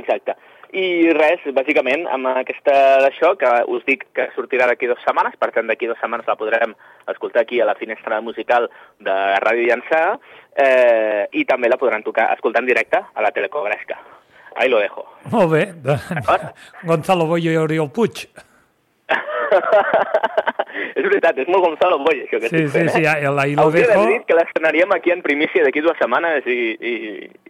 Exacte. 0.00 0.40
I 0.72 1.12
res, 1.14 1.44
bàsicament, 1.54 2.06
amb 2.10 2.30
aquesta 2.32 2.74
d'això, 3.04 3.34
que 3.38 3.50
us 3.70 3.84
dic 3.86 4.06
que 4.16 4.28
sortirà 4.34 4.66
d'aquí 4.66 4.88
dues 4.90 5.02
setmanes, 5.06 5.36
per 5.38 5.52
tant, 5.54 5.68
d'aquí 5.70 5.86
dues 5.86 6.00
setmanes 6.02 6.26
la 6.26 6.38
podrem 6.40 6.74
escoltar 7.12 7.44
aquí 7.44 7.60
a 7.60 7.68
la 7.68 7.76
finestra 7.78 8.20
musical 8.20 8.68
de 8.98 9.16
Ràdio 9.44 9.68
Llançà, 9.68 10.02
eh, 10.56 11.28
i 11.32 11.44
també 11.44 11.70
la 11.70 11.78
podran 11.78 12.02
tocar, 12.02 12.32
escoltar 12.34 12.64
en 12.64 12.72
directe 12.72 12.98
a 12.98 13.22
la 13.22 13.30
Telecogresca. 13.30 14.00
Ahí 14.56 14.68
lo 14.68 14.80
dejo. 14.80 15.04
Molt 15.30 15.52
bé. 15.52 15.64
De... 15.84 15.96
Gonzalo 16.82 17.26
Boyo 17.26 17.52
i 17.52 17.56
Oriol 17.60 17.90
Puig. 17.92 18.26
és 20.96 21.04
veritat, 21.06 21.38
és 21.42 21.48
molt 21.48 21.64
Gonzalo 21.64 21.98
Boy, 22.04 22.22
això 22.24 22.38
que 22.40 22.48
Sí, 22.48 22.56
estic 22.56 22.68
sí, 22.68 22.72
fent, 22.78 22.90
sí, 22.94 23.02
eh? 23.02 23.08
ahí- 23.08 23.24
ahí 23.26 23.54
lo 23.54 23.62
Hauria 23.62 23.86
dejo. 23.86 23.92
d'haver 24.00 24.12
dit 24.18 24.26
que 24.28 24.34
l'estrenaríem 24.38 24.92
aquí 24.96 25.10
en 25.14 25.22
primícia 25.22 25.62
d'aquí 25.64 25.80
dues 25.84 25.96
setmanes 25.98 26.46
i, 26.46 26.58
i, 26.80 26.94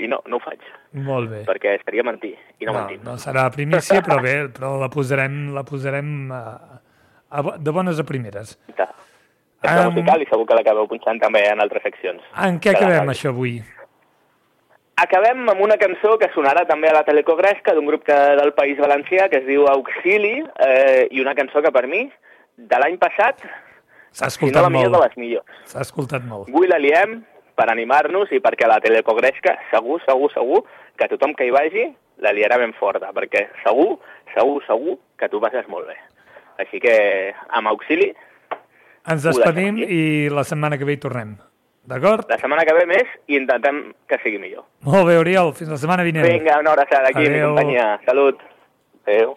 i 0.04 0.09
no, 0.09 0.20
no 0.26 0.37
ho 0.37 0.40
faig, 0.44 0.61
Molt 0.92 1.30
bé. 1.30 1.42
perquè 1.48 1.76
seria 1.85 2.02
mentir, 2.06 2.35
i 2.61 2.64
no, 2.66 2.72
No, 2.72 2.78
mentim. 2.80 3.00
no 3.04 3.16
serà 3.18 3.48
primícia, 3.50 4.02
però 4.02 4.20
bé, 4.22 4.37
però 4.52 4.76
la 4.80 4.88
posarem, 4.92 5.52
la 5.54 5.64
posarem 5.64 6.30
a, 6.32 6.42
a, 7.30 7.42
bo- 7.42 7.56
de 7.59 7.70
bones 7.70 7.98
a 8.00 8.04
primeres. 8.04 8.59
Està 8.68 8.92
Em, 9.87 9.92
musical 9.94 10.20
i 10.22 10.26
segur 10.30 10.44
que 10.46 10.54
l'acabeu 10.54 10.87
punxant 10.87 11.18
també 11.18 11.40
en 11.50 11.61
altres 11.61 11.82
seccions. 11.82 12.22
En 12.44 12.61
què 12.61 12.74
acabem 12.76 13.09
això 13.11 13.30
avui? 13.32 13.56
Acabem 14.96 15.42
amb 15.52 15.61
una 15.61 15.76
cançó 15.76 16.14
que 16.16 16.30
sonarà 16.32 16.62
també 16.64 16.88
a 16.88 16.94
la 16.96 17.02
Telecogresca 17.04 17.74
d'un 17.76 17.85
grup 17.85 18.06
que, 18.06 18.16
del 18.38 18.54
País 18.56 18.78
Valencià 18.80 19.26
que 19.28 19.42
es 19.42 19.44
diu 19.44 19.66
Auxili 19.68 20.38
eh, 20.40 21.04
i 21.12 21.20
una 21.20 21.35
cançó 21.37 21.61
que 21.61 21.72
per 21.74 21.85
mi, 21.90 22.06
de 22.56 22.78
l'any 22.80 22.96
passat, 22.96 23.42
S'ha 24.16 24.30
si 24.32 24.40
no 24.40 24.48
escoltat 24.48 24.64
la 24.64 24.70
millor 24.72 24.94
de 24.94 24.96
molt. 24.96 25.04
les 25.04 25.18
millors. 25.20 25.59
S'ha 25.68 25.82
escoltat 25.85 26.24
molt. 26.24 26.48
Avui 26.48 26.70
la 26.70 26.78
liem 26.80 27.18
per 27.56 27.66
animar-nos 27.68 28.32
i 28.32 28.40
perquè 28.40 28.64
a 28.64 28.70
la 28.72 28.80
Telecogresca 28.80 29.59
segur, 29.68 29.98
segur, 30.06 30.30
segur 30.32 30.62
que 30.96 31.11
tothom 31.12 31.35
que 31.37 31.44
hi 31.44 31.52
vagi 31.52 31.85
la 32.24 32.32
liarà 32.32 32.56
ben 32.56 32.72
forta, 32.80 33.12
perquè 33.12 33.50
segur, 33.66 33.98
segur, 34.32 34.62
segur 34.64 34.96
que 35.20 35.28
tu 35.28 35.42
passes 35.44 35.68
molt 35.68 35.92
bé. 35.92 35.98
Així 36.64 36.80
que 36.80 36.96
amb 37.52 37.68
Auxili, 37.68 38.14
Ens 39.06 39.22
despedim 39.22 39.76
i 39.85 40.30
la 40.32 40.42
setmana 40.42 40.80
que 40.80 40.88
ve 40.88 40.96
hi 40.96 41.02
tornem. 41.04 41.37
D'acord? 41.87 42.27
la 42.29 42.38
setmana 42.40 42.64
que 42.66 42.75
ve 42.75 42.85
més 42.90 43.11
i 43.31 43.37
intentem 43.38 43.92
que 44.11 44.18
sigui 44.25 44.40
millor. 44.42 44.64
Molt 44.87 45.07
bé, 45.07 45.16
Oriol, 45.22 45.53
fins 45.55 45.70
la 45.70 45.79
setmana 45.79 46.03
vinent. 46.07 46.27
Vinga, 46.27 46.59
una 46.61 46.72
abraçada 46.75 47.09
aquí, 47.12 47.22
mi 47.29 47.37
Adéu. 47.38 47.49
companyia. 47.55 48.01
Salut. 48.07 48.40
Adéu. 49.07 49.37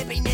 Every 0.00 0.20
night. 0.20 0.29